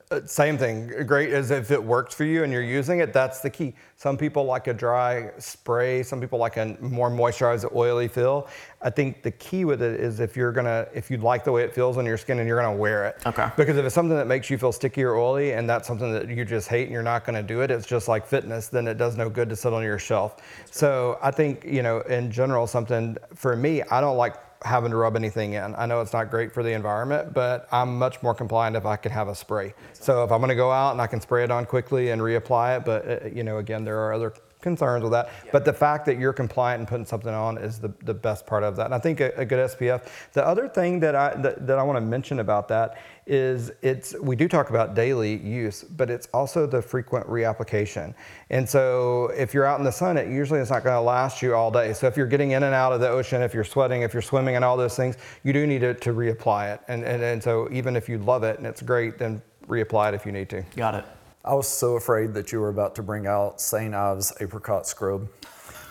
Uh, 0.09 0.21
Same 0.25 0.57
thing. 0.57 1.05
Great 1.05 1.33
as 1.33 1.51
if 1.51 1.73
it 1.73 1.83
works 1.83 2.15
for 2.15 2.23
you 2.23 2.45
and 2.45 2.53
you're 2.53 2.63
using 2.63 3.01
it. 3.01 3.13
That's 3.13 3.41
the 3.41 3.51
key. 3.51 3.75
Some 3.97 4.17
people 4.17 4.45
like 4.45 4.69
a 4.69 4.75
dry 4.75 5.33
spray. 5.39 6.05
Some 6.05 6.21
people 6.21 6.39
like 6.39 6.57
a 6.59 6.77
more 6.81 7.11
moisturized, 7.11 7.75
oily 7.75 8.07
feel. 8.07 8.47
I 8.81 8.91
think 8.91 9.25
the 9.25 9.33
key 9.33 9.65
with 9.65 9.83
it 9.83 9.99
is 9.99 10.21
if 10.21 10.37
you're 10.37 10.53
gonna, 10.53 10.87
if 10.95 11.11
you 11.11 11.17
like 11.17 11.43
the 11.43 11.51
way 11.51 11.65
it 11.65 11.75
feels 11.75 11.97
on 11.97 12.07
your 12.07 12.19
skin 12.19 12.39
and 12.39 12.47
you're 12.47 12.61
gonna 12.61 12.77
wear 12.77 13.07
it. 13.07 13.17
Okay. 13.27 13.51
Because 13.57 13.77
if 13.79 13.85
it's 13.85 13.97
something 13.97 14.17
that 14.17 14.29
makes 14.29 14.49
you 14.49 14.59
feel 14.59 14.71
sticky 14.71 15.03
or 15.03 15.17
oily 15.17 15.55
and 15.55 15.69
that's 15.69 15.89
something 15.89 16.13
that 16.13 16.29
you 16.29 16.45
just 16.45 16.69
hate 16.69 16.85
and 16.85 16.93
you're 16.93 17.03
not 17.03 17.25
gonna 17.25 17.43
do 17.43 17.63
it, 17.63 17.73
it's 17.73 17.87
just 17.87 18.07
like 18.07 18.25
fitness. 18.25 18.69
Then 18.69 18.87
it 18.87 18.99
does 18.99 19.17
no 19.17 19.29
good 19.29 19.49
to 19.49 19.57
sit 19.57 19.73
on 19.73 19.83
your 19.83 19.99
shelf. 19.99 20.37
So 20.71 21.19
I 21.21 21.33
think 21.33 21.65
you 21.65 21.83
know, 21.83 22.01
in 22.03 22.31
general, 22.31 22.69
something 22.69 23.17
for 23.35 23.57
me, 23.57 23.83
I 23.83 24.01
don't 24.01 24.17
like 24.17 24.37
having 24.65 24.91
to 24.91 24.97
rub 24.97 25.17
anything 25.17 25.55
in. 25.55 25.75
I 25.75 25.87
know 25.87 26.01
it's 26.01 26.13
not 26.13 26.31
great 26.31 26.53
for 26.53 26.63
the 26.63 26.73
environment, 26.73 27.35
but 27.35 27.69
I'm 27.71 27.99
much 27.99 28.23
more 28.23 28.35
compliant 28.35 28.77
if 28.77 28.87
I 28.87 28.97
can 28.97 29.13
have 29.13 29.29
a 29.29 29.35
spray. 29.35 29.75
So 29.93 30.25
if 30.25 30.33
I'm 30.33 30.41
going 30.41 30.49
to 30.49 30.55
go 30.55 30.71
out 30.71 30.93
and 30.93 31.01
I 31.01 31.07
can 31.07 31.21
spray 31.21 31.45
it 31.45 31.51
on 31.51 31.67
quickly 31.67 32.11
and 32.11 32.21
reapply 32.21 32.79
it, 32.79 32.85
but 32.85 33.09
uh, 33.09 33.29
you 33.29 33.43
know, 33.43 33.59
again, 33.59 33.85
there 33.85 33.99
are 33.99 34.13
other 34.13 34.33
concerns 34.61 35.03
with 35.03 35.13
that. 35.13 35.31
But 35.53 35.65
the 35.65 35.73
fact 35.73 36.07
that 36.07 36.19
you're 36.19 36.33
compliant 36.33 36.81
and 36.81 36.89
putting 36.89 37.07
something 37.07 37.33
on 37.33 37.57
is 37.59 37.79
the, 37.79 37.93
the 38.03 38.15
best 38.15 38.47
part 38.47 38.65
of 38.65 38.75
that. 38.77 38.87
And 38.87 38.95
I 38.95 38.99
think 38.99 39.21
a, 39.21 39.33
a 39.37 39.45
good 39.45 39.71
SPF. 39.71 40.09
The 40.33 40.47
other 40.47 40.69
thing 40.69 40.99
that 41.01 41.15
I 41.15 41.35
that, 41.37 41.67
that 41.67 41.79
I 41.79 41.83
want 41.83 41.99
to 41.99 42.01
mention 42.01 42.41
about 42.41 42.67
that 42.69 42.99
is 43.27 43.73
it's 43.83 44.15
we 44.21 44.37
do 44.37 44.49
talk 44.49 44.71
about 44.71 44.95
daily 44.95 45.37
use, 45.37 45.83
but 45.83 46.11
it's 46.11 46.29
also 46.33 46.67
the 46.67 46.81
frequent 46.81 47.27
reapplication. 47.27 48.15
And 48.51 48.69
so 48.69 49.33
if 49.37 49.53
you're 49.53 49.65
out 49.65 49.79
in 49.79 49.85
the 49.85 49.93
sun, 49.93 50.17
it 50.17 50.29
usually 50.29 50.61
is 50.61 50.71
not 50.71 50.85
going 50.85 50.95
to 50.95 51.01
last 51.01 51.43
you 51.43 51.55
all 51.55 51.71
day. 51.71 51.93
So 51.93 52.07
if 52.07 52.17
you're 52.17 52.27
getting 52.27 52.53
in 52.53 52.63
and 52.63 52.75
out 52.75 52.93
of 52.93 53.01
the 53.01 53.09
ocean, 53.09 53.43
if 53.43 53.53
you're 53.53 53.65
sweating, 53.65 54.03
if 54.03 54.13
you're 54.13 54.23
swimming 54.23 54.57
and 54.57 54.65
all 54.65 54.77
those 54.77 54.97
things, 54.97 55.17
you 55.43 55.53
do 55.53 55.67
need 55.67 55.81
to, 55.81 55.95
to 55.95 56.11
reapply 56.13 56.75
it. 56.75 56.81
And, 56.89 57.03
and 57.05 57.23
and 57.23 57.43
so 57.43 57.69
even 57.73 57.97
if 57.97 58.09
you 58.09 58.19
love 58.19 58.45
it 58.45 58.59
and 58.59 58.67
it's 58.67 58.83
great, 58.83 59.19
then 59.19 59.43
reapply 59.67 60.11
it 60.11 60.15
if 60.15 60.25
you 60.25 60.33
need 60.33 60.49
to. 60.51 60.63
Got 60.77 60.95
it. 60.95 61.05
I 61.45 61.55
was 61.55 61.69
so 61.69 61.95
afraid 61.95 62.35
that 62.35 62.51
you 62.51 62.61
were 62.61 62.71
about 62.71 62.95
to 62.97 63.03
bring 63.03 63.27
out 63.27 63.61
St. 63.61 63.95
Ives 63.95 64.33
apricot 64.41 64.87
scrub. 64.87 65.29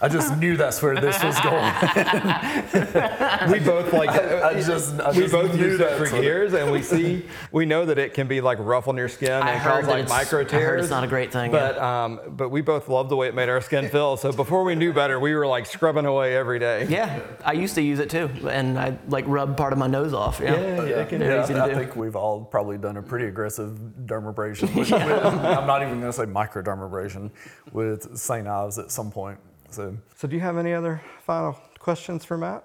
I 0.02 0.10
just 0.10 0.38
knew 0.38 0.58
that's 0.58 0.82
where 0.82 0.96
this 1.00 1.24
was 1.24 1.40
going. 1.40 1.74
we 3.52 3.60
both 3.60 3.94
like 3.94 4.10
I 4.10 4.54
just, 4.62 5.00
I 5.00 5.12
we 5.12 5.18
just 5.20 5.32
both 5.32 5.54
knew 5.56 5.66
used 5.66 5.82
it 5.82 5.98
for 5.98 6.18
years 6.22 6.54
and 6.54 6.72
we 6.72 6.82
see 6.82 7.26
we 7.52 7.66
know 7.66 7.86
that 7.86 7.98
it 7.98 8.14
can 8.14 8.28
be 8.28 8.42
like 8.42 8.58
rough 8.60 8.88
on 8.88 8.98
your 8.98 9.08
skin 9.08 9.32
I 9.32 9.52
and 9.52 9.60
heard 9.62 9.82
cause 9.86 9.88
like 9.88 10.04
it's- 10.04 10.10
micro 10.10 10.40
I 10.40 10.44
heard 10.44 10.50
tears 10.50 10.82
it's 10.84 10.92
not 10.92 11.04
a 11.04 11.08
great 11.08 11.32
thing, 11.32 11.50
but 11.52 11.78
um 11.80 12.20
but 12.28 12.50
we 12.50 12.62
both 12.62 12.90
loved 12.90 13.10
the 13.10 13.16
way 13.16 13.28
it 13.28 13.36
made 13.36 13.50
our 13.50 13.62
skin 13.62 13.90
feel 13.90 14.18
so 14.18 14.32
before 14.32 14.64
we 14.64 14.76
knew 14.76 14.92
better 14.94 15.20
we 15.20 15.34
were 15.34 15.48
like 15.48 15.66
scrubbing 15.66 16.06
away 16.06 16.36
every 16.36 16.60
day 16.60 16.86
Yeah, 16.88 17.20
I 17.44 17.54
used 17.54 17.76
to 17.76 17.82
use 17.82 18.00
it 18.00 18.10
too, 18.10 18.30
and 18.50 18.78
I 18.78 18.98
like 19.08 19.26
rub 19.28 19.56
part 19.58 19.72
of 19.74 19.80
my 19.80 19.88
nose 19.88 20.14
off. 20.14 20.40
Yeah, 20.44 20.54
Yeah, 20.56 20.76
yeah, 20.84 21.02
it 21.02 21.10
can 21.10 21.20
They're 21.20 21.36
Yeah, 21.38 21.44
easy 21.44 21.54
to 21.54 21.64
I 21.64 21.74
think 21.74 21.96
we've 21.96 22.16
all 22.16 22.44
probably 22.44 22.78
done 22.78 22.98
a 22.98 23.02
pretty 23.02 23.26
aggressive 23.28 23.78
dermabrasion. 24.06 24.76
With, 24.76 24.92
with- 24.92 24.92
I'm 24.92 25.66
not 25.68 25.82
even 25.82 26.00
going 26.02 26.12
to 26.12 26.14
say 26.14 26.26
microdermabrasion 26.26 27.32
with 27.72 28.18
St. 28.18 28.48
Ives 28.48 28.78
at 28.78 28.92
some 28.92 29.10
point. 29.12 29.40
So, 29.76 29.98
so 30.16 30.28
do 30.28 30.36
you 30.36 30.42
have 30.42 30.58
any 30.58 30.74
other 30.74 31.02
final 31.26 31.60
questions 31.80 32.26
for 32.26 32.38
matt 32.38 32.64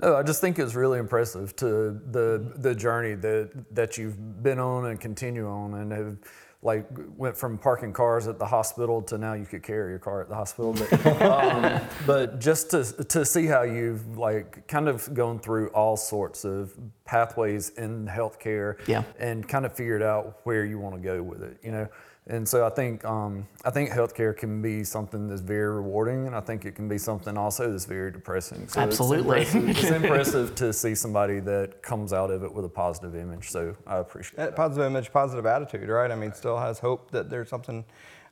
no, 0.00 0.14
I 0.14 0.22
just 0.22 0.40
think 0.40 0.58
it's 0.58 0.74
really 0.74 1.00
impressive 1.00 1.56
to 1.56 2.00
the 2.10 2.52
the 2.56 2.74
journey 2.74 3.14
that 3.14 3.74
that 3.74 3.98
you've 3.98 4.42
been 4.42 4.60
on 4.60 4.86
and 4.86 5.00
continue 5.00 5.48
on, 5.48 5.74
and 5.74 5.90
have 5.90 6.16
like 6.62 6.86
went 7.16 7.36
from 7.36 7.58
parking 7.58 7.92
cars 7.92 8.26
at 8.28 8.38
the 8.38 8.46
hospital 8.46 9.02
to 9.02 9.18
now 9.18 9.32
you 9.32 9.44
could 9.44 9.62
carry 9.62 9.90
your 9.90 9.98
car 9.98 10.20
at 10.20 10.28
the 10.28 10.34
hospital. 10.34 10.72
But, 10.72 11.06
um, 11.22 11.82
but 12.06 12.38
just 12.40 12.70
to 12.70 12.84
to 12.84 13.24
see 13.24 13.46
how 13.46 13.62
you've 13.62 14.16
like 14.16 14.68
kind 14.68 14.88
of 14.88 15.12
gone 15.14 15.40
through 15.40 15.68
all 15.70 15.96
sorts 15.96 16.44
of 16.44 16.72
pathways 17.08 17.70
in 17.70 18.06
healthcare, 18.06 18.76
Yeah. 18.86 19.02
and 19.18 19.48
kind 19.48 19.64
of 19.64 19.72
figured 19.72 20.02
out 20.02 20.40
where 20.44 20.64
you 20.66 20.78
want 20.78 20.94
to 20.94 21.00
go 21.00 21.22
with 21.22 21.42
it, 21.42 21.56
you 21.62 21.72
know. 21.72 21.88
And 22.30 22.46
so 22.46 22.66
I 22.66 22.68
think 22.68 23.02
um, 23.06 23.48
I 23.64 23.70
think 23.70 23.88
healthcare 23.88 24.36
can 24.36 24.60
be 24.60 24.84
something 24.84 25.26
that's 25.28 25.40
very 25.40 25.74
rewarding, 25.74 26.26
and 26.26 26.36
I 26.36 26.40
think 26.42 26.66
it 26.66 26.74
can 26.74 26.86
be 26.86 26.98
something 26.98 27.38
also 27.38 27.70
that's 27.72 27.86
very 27.86 28.10
depressing. 28.12 28.68
So 28.68 28.82
it's 28.82 29.00
Absolutely. 29.00 29.40
impressive- 29.40 29.68
It's, 29.70 29.84
impressive 30.02 30.54
to 30.56 30.72
see 30.74 30.94
somebody 30.94 31.40
that 31.40 31.82
comes 31.82 32.12
out 32.12 32.30
of 32.30 32.42
it 32.44 32.52
with 32.52 32.66
a 32.66 32.68
positive 32.68 33.14
image. 33.16 33.48
So 33.50 33.74
I 33.86 33.96
appreciate 33.96 34.36
That 34.36 34.50
that. 34.50 34.56
positive 34.56 34.86
image 34.86 35.10
positive 35.10 35.46
attitude 35.46 35.88
right 35.88 36.10
i 36.10 36.14
mean 36.14 36.32
still 36.34 36.58
has 36.58 36.78
hope 36.78 37.10
that 37.12 37.30
there's 37.30 37.48
something 37.48 37.82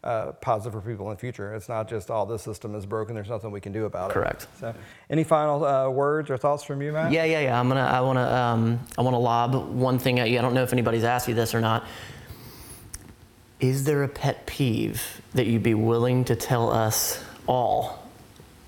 uh, 0.05 0.33
positive 0.41 0.73
for 0.81 0.89
people 0.89 1.07
in 1.11 1.17
the 1.17 1.21
future 1.21 1.55
it's 1.55 1.69
not 1.69 1.89
just 1.89 2.11
all 2.11 2.27
this 2.27 2.43
system 2.43 2.75
is 2.75 2.87
broken 2.87 3.15
there's 3.15 3.29
nothing 3.29 3.51
we 3.51 3.61
can 3.61 3.73
do 3.73 3.87
about 3.87 4.11
it 4.11 4.15
Correct. 4.15 4.47
so 4.61 4.73
any 5.11 5.25
final 5.25 5.65
uh, 5.65 5.89
words 5.89 6.31
or 6.31 6.37
thoughts 6.37 6.63
from 6.63 6.81
you 6.83 6.93
matt 6.93 7.11
Yeah, 7.11 7.25
yeah, 7.25 7.41
yeah. 7.41 7.59
I'm 7.59 7.69
gonna, 7.69 7.81
I 7.81 8.01
wanna, 8.01 8.27
um, 8.31 8.81
I 8.97 9.03
wanna 9.03 9.19
lob 9.19 9.55
one 9.75 9.99
thing 9.99 10.19
at 10.21 10.31
you. 10.31 10.39
I 10.39 10.43
don't 10.43 10.55
know 10.55 10.63
if 10.63 10.73
anybody's 10.73 11.05
asked 11.05 11.29
you 11.29 11.35
this 11.35 11.55
or 11.55 11.61
not. 11.61 11.85
Is 13.59 13.85
there 13.85 14.03
a 14.03 14.09
pet 14.09 14.47
peeve 14.47 15.23
that 15.35 15.47
you'd 15.47 15.63
be 15.63 15.75
willing 15.75 16.25
to 16.27 16.37
tell 16.37 16.71
us 16.71 17.23
all 17.47 18.03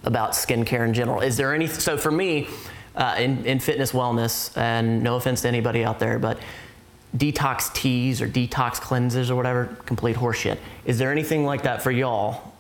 about 0.05 0.31
skincare 0.33 0.87
in 0.87 0.95
general? 0.95 1.21
Is 1.21 1.37
there 1.37 1.55
any? 1.55 1.67
So 1.67 1.99
for 1.99 2.11
me, 2.11 2.49
uh, 2.97 3.17
in, 3.19 3.45
in 3.45 3.61
fitness 3.61 3.93
wellness, 3.93 4.57
and 4.57 5.03
no 5.03 5.17
offense 5.17 5.43
to 5.43 5.49
anybody 5.49 5.85
out 5.85 5.99
there, 5.99 6.19
but 6.19 6.39
detox 7.17 7.73
teas 7.73 8.21
or 8.21 8.29
detox 8.29 8.75
cleanses 8.81 9.31
or 9.31 9.37
whatever, 9.37 9.67
complete 9.87 10.17
horseshit. 10.17 10.59
Is 10.85 10.99
there 10.99 11.11
anything 11.11 11.45
like 11.45 11.63
that 11.63 11.83
for 11.83 11.91
y'all 11.91 12.55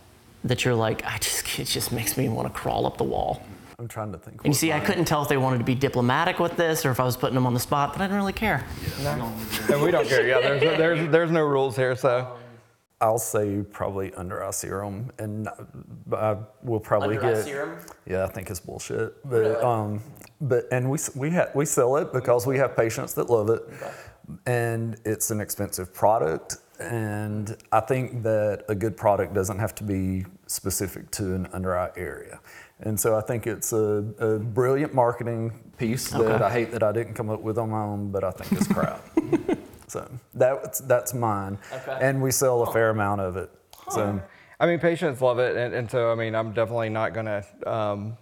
that 0.45 0.65
you're 0.65 0.75
like, 0.75 1.05
I 1.05 1.19
just, 1.19 1.59
it 1.59 1.65
just 1.65 1.93
makes 1.93 2.17
me 2.17 2.29
want 2.29 2.53
to 2.53 2.55
crawl 2.59 2.87
up 2.87 2.97
the 2.97 3.05
wall? 3.05 3.43
I'm 3.79 3.87
trying 3.87 4.11
to 4.13 4.19
think. 4.19 4.39
And 4.45 4.47
you 4.53 4.55
see, 4.55 4.73
I 4.73 4.81
couldn't 4.81 5.05
tell 5.05 5.23
if 5.23 5.29
they 5.29 5.37
wanted 5.37 5.59
to 5.59 5.65
be 5.65 5.75
diplomatic 5.77 6.41
with 6.41 6.57
this 6.57 6.85
or 6.85 6.91
if 6.91 6.99
I 6.99 7.05
was 7.05 7.17
putting 7.17 7.37
them 7.37 7.47
on 7.47 7.55
the 7.55 7.61
spot, 7.61 7.93
but 7.93 8.01
I 8.01 8.07
didn't 8.07 8.17
really 8.17 8.33
care. 8.33 8.65
and 9.05 9.83
we 9.83 9.91
don't 9.93 10.09
care 10.09 10.27
yeah 10.27 10.41
there's, 10.41 10.61
there's, 10.61 11.11
there's 11.13 11.31
no 11.31 11.43
rules 11.45 11.77
here 11.77 11.95
so 11.95 12.37
I'll 13.01 13.19
say 13.19 13.63
probably 13.71 14.13
under 14.15 14.43
eye 14.43 14.51
serum, 14.51 15.13
and 15.21 15.49
I 16.13 16.37
will 16.65 16.81
probably 16.81 17.17
Under 17.17 17.29
eye 17.29 17.35
get. 17.35 17.45
serum? 17.45 17.79
Yeah, 18.07 18.25
I 18.25 18.27
think 18.27 18.51
it's 18.51 18.59
bullshit. 18.59 19.15
But 19.23 19.37
Really? 19.37 19.55
um, 19.63 20.01
but 20.41 20.65
and 20.73 20.91
we 20.91 20.99
we 21.15 21.31
ha- 21.31 21.47
we 21.55 21.65
sell 21.65 21.97
it 21.99 22.13
because 22.13 22.45
we 22.45 22.59
have 22.59 22.77
patients 22.77 23.15
that 23.15 23.31
love 23.31 23.51
it, 23.51 23.63
and 24.47 24.97
it's 25.05 25.31
an 25.31 25.41
expensive 25.41 25.93
product. 25.93 26.57
And 26.81 27.57
I 27.73 27.81
think 27.81 28.23
that 28.23 28.65
a 28.69 28.75
good 28.75 28.97
product 28.97 29.35
doesn't 29.35 29.59
have 29.59 29.75
to 29.77 29.85
be 29.85 30.25
specific 30.47 31.11
to 31.13 31.35
an 31.35 31.49
under 31.53 31.77
eye 31.77 31.91
area. 31.97 32.41
And 32.81 32.99
so 32.99 33.17
I 33.17 33.21
think 33.21 33.47
it's 33.49 33.73
a, 33.73 34.05
a 34.21 34.39
brilliant 34.39 34.95
marketing 34.95 35.73
piece 35.77 36.11
that 36.11 36.41
I 36.43 36.51
hate 36.51 36.71
that 36.71 36.85
I 36.85 36.93
didn't 36.93 37.15
come 37.15 37.31
up 37.31 37.41
with 37.41 37.59
on 37.59 37.71
my 37.71 37.83
own, 37.83 38.13
but 38.13 38.23
I 38.23 38.31
think 38.31 38.53
it's 38.61 38.69
crap. 38.69 39.05
so 39.89 40.09
that's 40.35 40.79
that's 40.81 41.15
mine, 41.15 41.59
Okay. 41.73 41.99
and 42.01 42.23
we 42.23 42.31
sell 42.31 42.63
a 42.63 42.73
fair 42.73 42.91
amount 42.91 43.21
of 43.21 43.37
it. 43.37 43.51
So. 43.91 44.21
I 44.61 44.67
mean, 44.67 44.81
patients 44.81 45.21
love 45.21 45.39
it, 45.39 45.57
and, 45.57 45.73
and 45.73 45.89
so 45.91 46.11
I 46.11 46.17
mean, 46.17 46.35
I'm 46.35 46.53
definitely 46.53 46.89
not 46.89 47.15
gonna, 47.15 47.45
um, 47.65 48.17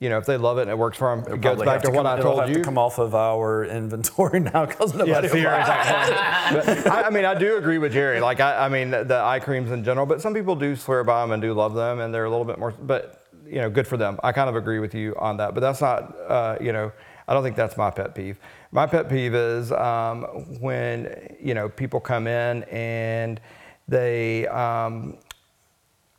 you 0.00 0.08
know, 0.08 0.18
if 0.18 0.26
they 0.26 0.36
love 0.36 0.58
it 0.58 0.62
and 0.62 0.70
it 0.70 0.76
works 0.78 0.98
for 0.98 1.14
them, 1.14 1.20
it 1.32 1.40
goes 1.40 1.56
Probably 1.56 1.64
back 1.66 1.72
have 1.74 1.82
to, 1.82 1.90
what 1.90 1.96
come, 1.98 2.06
I 2.06 2.18
it'll 2.18 2.32
told 2.32 2.40
have 2.40 2.48
you. 2.50 2.56
to 2.56 2.62
come 2.62 2.76
off 2.78 2.98
of 2.98 3.14
our 3.14 3.64
inventory 3.64 4.40
now 4.52 4.66
because 4.66 4.92
nobody. 4.92 5.10
Yeah, 5.12 5.20
will 5.20 5.28
see, 5.28 5.44
buy 5.44 5.56
it. 5.56 5.60
exactly. 5.60 6.74
But 6.84 6.86
I, 6.92 7.02
I 7.04 7.10
mean, 7.10 7.24
I 7.24 7.34
do 7.38 7.56
agree 7.56 7.78
with 7.78 7.92
Jerry. 7.92 8.20
Like, 8.20 8.40
I, 8.40 8.66
I 8.66 8.68
mean, 8.68 8.90
the, 8.90 9.04
the 9.04 9.18
eye 9.18 9.40
creams 9.40 9.70
in 9.70 9.84
general, 9.84 10.04
but 10.06 10.20
some 10.20 10.34
people 10.34 10.56
do 10.56 10.76
swear 10.76 11.04
by 11.04 11.22
them 11.22 11.30
and 11.32 11.40
do 11.40 11.52
love 11.54 11.74
them, 11.74 12.00
and 12.00 12.12
they're 12.12 12.24
a 12.24 12.30
little 12.30 12.44
bit 12.44 12.58
more. 12.58 12.72
But 12.72 13.24
you 13.46 13.56
know, 13.60 13.70
good 13.70 13.86
for 13.86 13.96
them. 13.96 14.18
I 14.22 14.32
kind 14.32 14.48
of 14.48 14.56
agree 14.56 14.78
with 14.78 14.94
you 14.94 15.14
on 15.18 15.36
that. 15.36 15.54
But 15.54 15.60
that's 15.60 15.80
not, 15.80 16.14
uh, 16.28 16.56
you 16.60 16.72
know, 16.72 16.90
I 17.28 17.34
don't 17.34 17.42
think 17.42 17.56
that's 17.56 17.76
my 17.76 17.90
pet 17.90 18.14
peeve. 18.14 18.38
My 18.72 18.86
pet 18.86 19.08
peeve 19.08 19.34
is 19.34 19.70
um, 19.72 20.24
when 20.60 21.36
you 21.40 21.54
know 21.54 21.68
people 21.68 22.00
come 22.00 22.26
in 22.26 22.64
and 22.64 23.40
they, 23.86 24.46
um, 24.48 25.18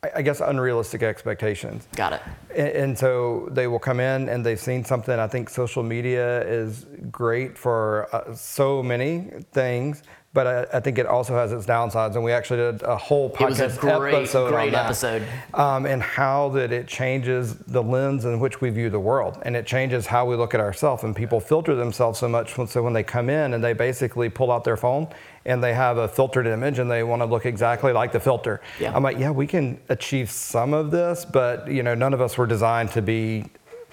I, 0.02 0.22
guess, 0.22 0.40
unrealistic 0.40 1.02
expectations. 1.02 1.88
Got 1.96 2.12
it. 2.14 2.22
And, 2.54 2.68
and 2.68 2.98
so 2.98 3.48
they 3.50 3.66
will 3.66 3.78
come 3.78 3.98
in 3.98 4.28
and 4.28 4.44
they've 4.44 4.60
seen 4.60 4.84
something. 4.84 5.18
I 5.18 5.26
think 5.26 5.48
social 5.48 5.82
media 5.82 6.42
is 6.46 6.86
great 7.10 7.56
for 7.56 8.08
uh, 8.14 8.34
so 8.34 8.82
many 8.82 9.30
things, 9.52 10.02
but 10.32 10.46
I, 10.46 10.76
I 10.76 10.80
think 10.80 10.98
it 10.98 11.06
also 11.06 11.34
has 11.34 11.50
its 11.52 11.64
downsides. 11.66 12.14
And 12.14 12.22
we 12.22 12.30
actually 12.30 12.72
did 12.72 12.82
a 12.82 12.96
whole 12.96 13.34
It 13.40 13.40
was 13.40 13.58
a 13.58 13.68
podcast 13.68 13.78
great, 13.80 14.14
episode 14.14 14.50
great 14.50 14.66
on 14.66 14.72
that. 14.72 14.84
episode. 14.84 15.26
Um, 15.54 15.86
and 15.86 16.02
how 16.02 16.50
that 16.50 16.72
it 16.72 16.86
changes 16.86 17.54
the 17.54 17.82
lens 17.82 18.26
in 18.26 18.38
which 18.38 18.60
we 18.60 18.70
view 18.70 18.90
the 18.90 19.00
world, 19.00 19.38
and 19.42 19.56
it 19.56 19.66
changes 19.66 20.06
how 20.06 20.26
we 20.26 20.36
look 20.36 20.54
at 20.54 20.60
ourselves. 20.60 21.04
And 21.04 21.16
people 21.16 21.40
filter 21.40 21.74
themselves 21.74 22.18
so 22.18 22.28
much, 22.28 22.54
so 22.68 22.82
when 22.82 22.92
they 22.92 23.02
come 23.02 23.30
in 23.30 23.54
and 23.54 23.64
they 23.64 23.72
basically 23.72 24.28
pull 24.28 24.52
out 24.52 24.62
their 24.62 24.76
phone 24.76 25.08
and 25.46 25.62
they 25.62 25.72
have 25.72 25.96
a 25.96 26.08
filtered 26.08 26.46
image 26.46 26.78
and 26.78 26.90
they 26.90 27.02
want 27.02 27.22
to 27.22 27.26
look 27.26 27.46
exactly 27.46 27.92
like 27.92 28.12
the 28.12 28.20
filter. 28.20 28.60
Yeah. 28.80 28.94
I'm 28.94 29.02
like, 29.02 29.18
yeah, 29.18 29.30
we 29.30 29.46
can 29.46 29.80
achieve 29.88 30.30
some 30.30 30.74
of 30.74 30.90
this, 30.90 31.24
but 31.24 31.70
you 31.70 31.82
know, 31.82 31.94
none 31.94 32.12
of 32.12 32.20
us 32.20 32.36
were 32.36 32.46
designed 32.46 32.90
to 32.92 33.00
be 33.02 33.44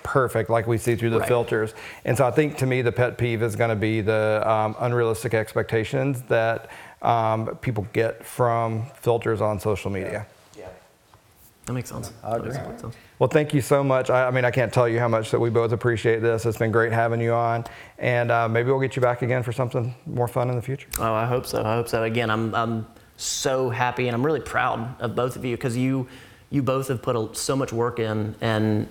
perfect 0.01 0.49
like 0.49 0.67
we 0.67 0.77
see 0.77 0.95
through 0.95 1.11
the 1.11 1.19
Right. 1.19 1.27
filters. 1.27 1.73
And 2.03 2.17
so 2.17 2.27
I 2.27 2.31
think 2.31 2.57
to 2.57 2.65
me, 2.65 2.81
the 2.81 2.91
pet 2.91 3.17
peeve 3.17 3.41
is 3.41 3.55
going 3.55 3.69
to 3.69 3.75
be 3.75 4.01
the 4.01 4.43
um, 4.45 4.75
unrealistic 4.79 5.33
expectations 5.33 6.23
that 6.23 6.69
um, 7.01 7.55
people 7.61 7.87
get 7.93 8.25
from 8.25 8.85
filters 8.95 9.39
on 9.39 9.59
social 9.59 9.91
media. 9.91 10.25
That 11.65 11.73
makes 11.73 11.89
sense. 11.89 12.11
I 12.23 12.35
agree. 12.35 12.51
That 12.51 12.67
makes 12.69 12.81
sense. 12.81 12.95
Well, 13.19 13.29
thank 13.29 13.53
you 13.53 13.61
so 13.61 13.83
much. 13.83 14.09
I, 14.09 14.27
I 14.27 14.31
mean, 14.31 14.43
I 14.43 14.51
can't 14.51 14.73
tell 14.73 14.87
you 14.87 14.99
how 14.99 15.07
much 15.07 15.31
that 15.31 15.39
we 15.39 15.49
both 15.49 15.71
appreciate 15.71 16.19
this. 16.21 16.45
It's 16.45 16.57
been 16.57 16.71
great 16.73 16.91
having 16.91 17.21
you 17.21 17.31
on, 17.33 17.63
and 17.99 18.31
uh, 18.31 18.49
maybe 18.49 18.69
we'll 18.69 18.81
get 18.81 18.95
you 18.97 19.01
back 19.01 19.21
again 19.21 19.43
for 19.43 19.53
something 19.53 19.95
more 20.05 20.27
fun 20.27 20.49
in 20.49 20.55
the 20.57 20.61
future. 20.61 20.89
Oh, 20.99 21.13
I 21.13 21.25
hope 21.25 21.45
so. 21.45 21.63
I 21.63 21.75
hope 21.75 21.87
so. 21.87 22.03
Again, 22.03 22.29
I'm, 22.29 22.53
I'm 22.53 22.85
so 23.15 23.69
happy 23.69 24.07
and 24.07 24.15
I'm 24.15 24.25
really 24.25 24.41
proud 24.41 24.99
of 24.99 25.15
both 25.15 25.37
of 25.37 25.45
you 25.45 25.55
because 25.55 25.77
you, 25.77 26.09
you 26.49 26.61
both 26.61 26.89
have 26.89 27.01
put 27.01 27.15
a, 27.15 27.33
so 27.33 27.55
much 27.55 27.71
work 27.71 27.97
in. 27.99 28.35
And 28.41 28.89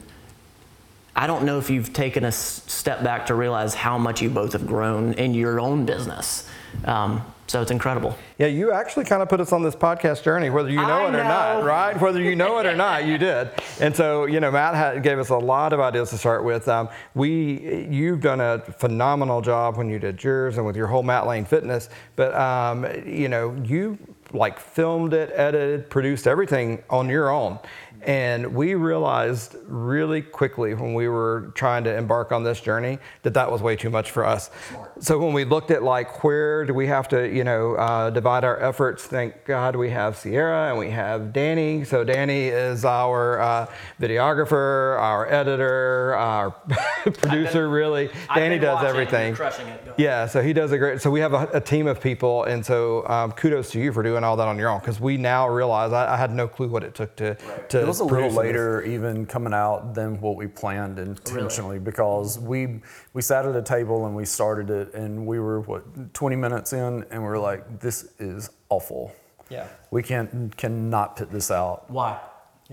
I 1.15 1.27
don't 1.27 1.45
know 1.45 1.59
if 1.59 1.69
you've 1.69 1.93
taken 1.93 2.25
a 2.25 2.29
s- 2.29 2.63
step 2.67 3.03
back 3.05 3.27
to 3.27 3.35
realize 3.35 3.75
how 3.75 3.99
much 3.99 4.23
you 4.23 4.31
both 4.31 4.53
have 4.55 4.67
grown 4.67 5.13
in 5.15 5.35
your 5.35 5.61
own 5.61 5.85
business. 5.85 6.49
Um, 6.87 7.23
so 7.53 7.61
it's 7.61 7.71
incredible. 7.71 8.17
Yeah, 8.39 8.47
you 8.47 8.73
actually 8.73 9.05
kind 9.05 9.21
of 9.21 9.29
put 9.29 9.39
us 9.39 9.53
on 9.53 9.63
this 9.63 9.77
podcast 9.77 10.23
journey, 10.23 10.49
whether 10.49 10.71
you 10.71 10.81
know 10.81 11.03
I 11.03 11.09
it 11.09 11.15
or 11.15 11.23
not, 11.25 11.65
right? 11.65 12.01
Whether 12.01 12.23
you 12.23 12.35
know 12.35 12.59
it 12.61 12.65
or 12.65 12.75
not, 12.75 13.05
you 13.05 13.19
did. 13.29 13.51
And 13.79 13.95
so, 13.95 14.25
you 14.25 14.41
know, 14.41 14.51
Matt 14.51 14.75
had, 14.75 15.03
gave 15.03 15.19
us 15.19 15.29
a 15.29 15.37
lot 15.37 15.75
of 15.75 15.79
ideas 15.79 16.09
to 16.11 16.17
start 16.17 16.45
with. 16.45 16.67
Um, 16.67 16.89
we, 17.15 17.87
you've 17.91 18.23
done 18.23 18.41
a 18.41 18.61
phenomenal 18.61 19.43
job 19.43 19.77
when 19.77 19.91
you 19.91 19.99
did 19.99 20.25
yours 20.25 20.57
and 20.57 20.65
with 20.65 20.77
your 20.77 20.87
whole 20.87 21.03
Matt 21.03 21.27
Lane 21.27 21.45
Fitness. 21.45 21.91
But 22.17 22.35
um, 22.35 22.87
you 23.07 23.29
know, 23.29 23.55
you 23.63 23.99
like 24.33 24.59
filmed 24.59 25.13
it, 25.13 25.31
edited, 25.35 25.91
produced 25.91 26.27
everything 26.27 26.83
on 26.89 27.11
your 27.11 27.31
own. 27.31 27.59
And 28.03 28.55
we 28.55 28.75
realized 28.75 29.57
really 29.67 30.23
quickly 30.23 30.75
when 30.75 30.93
we 30.95 31.09
were 31.09 31.53
trying 31.55 31.85
to 31.85 31.97
embark 31.97 32.33
on 32.33 32.43
this 32.43 32.61
journey 32.61 32.99
that 33.23 33.35
that 33.35 33.51
was 33.51 33.63
way 33.63 33.77
too 33.77 33.91
much 33.91 34.11
for 34.11 34.25
us. 34.25 34.51
So 34.99 35.19
when 35.19 35.33
we 35.33 35.45
looked 35.45 35.71
at 35.71 35.85
like 35.85 36.25
where 36.25 36.65
do 36.65 36.75
we 36.75 36.89
have 36.89 37.07
to, 37.09 37.33
you 37.33 37.45
know, 37.45 37.75
uh, 37.75 38.11
divide 38.11 38.43
our 38.45 38.61
efforts? 38.61 39.05
Thank 39.05 39.45
God 39.45 39.77
we 39.77 39.91
have 39.91 40.17
Sierra 40.17 40.71
and 40.71 40.79
we 40.79 40.91
have 40.91 41.33
Danny. 41.33 41.85
So 41.85 42.03
Danny 42.03 42.49
is 42.49 42.85
our 42.85 43.41
uh, 43.41 43.67
videographer, 44.01 44.99
our 44.99 45.31
editor, 45.33 46.15
our 46.17 46.51
producer. 47.05 47.69
really, 47.69 48.11
Danny 48.35 48.59
does 48.59 48.85
everything. 48.85 49.35
Crushing 49.35 49.69
it. 49.69 49.95
Yeah, 49.97 50.27
so 50.27 50.43
he 50.43 50.53
does 50.53 50.73
a 50.73 50.79
great. 50.79 51.01
So 51.01 51.11
we 51.11 51.21
have 51.21 51.35
a, 51.35 51.49
a 51.53 51.61
team 51.61 51.87
of 51.87 52.01
people, 52.01 52.45
and 52.45 52.65
so 52.65 53.07
um, 53.09 53.33
kudos 53.33 53.71
to 53.73 53.81
you 53.81 53.93
for 53.93 54.03
doing 54.03 54.25
all 54.25 54.37
that 54.37 54.49
on 54.49 54.59
your 54.59 54.69
own 54.69 54.81
because 54.81 55.01
we 55.01 55.17
now 55.17 55.49
realize 55.49 55.93
I, 55.93 56.15
I 56.15 56.17
had 56.17 56.33
no 56.33 56.49
clue 56.49 56.69
what 56.69 56.83
it 56.83 56.95
took 56.95 57.15
to 57.17 57.37
to. 57.69 57.92
It 58.01 58.01
was 58.05 58.11
a 58.11 58.15
little 58.15 58.19
produce 58.19 58.33
this. 58.33 58.39
later 58.39 58.83
even 58.85 59.27
coming 59.27 59.53
out 59.53 59.95
than 59.95 60.21
what 60.21 60.37
we 60.37 60.47
planned 60.47 60.99
intentionally 60.99 61.79
because 61.79 62.39
we 62.39 62.81
we 63.13 63.23
sat 63.23 63.47
at 63.47 63.55
a 63.55 63.63
table 63.63 64.07
and 64.07 64.15
we 64.15 64.25
started 64.25 64.71
it 64.71 64.95
and 64.95 65.27
we 65.27 65.39
were 65.39 65.61
what 65.61 66.15
20 66.15 66.37
minutes 66.37 66.73
in 66.73 67.05
and 67.11 67.23
we 67.23 67.29
were 67.29 67.39
like 67.39 67.81
this 67.81 68.13
is 68.19 68.51
awful. 68.69 69.13
Yeah. 69.49 69.67
We 69.91 70.03
can't 70.03 70.57
cannot 70.57 71.17
put 71.17 71.31
this 71.31 71.51
out. 71.51 71.91
Why? 71.91 72.19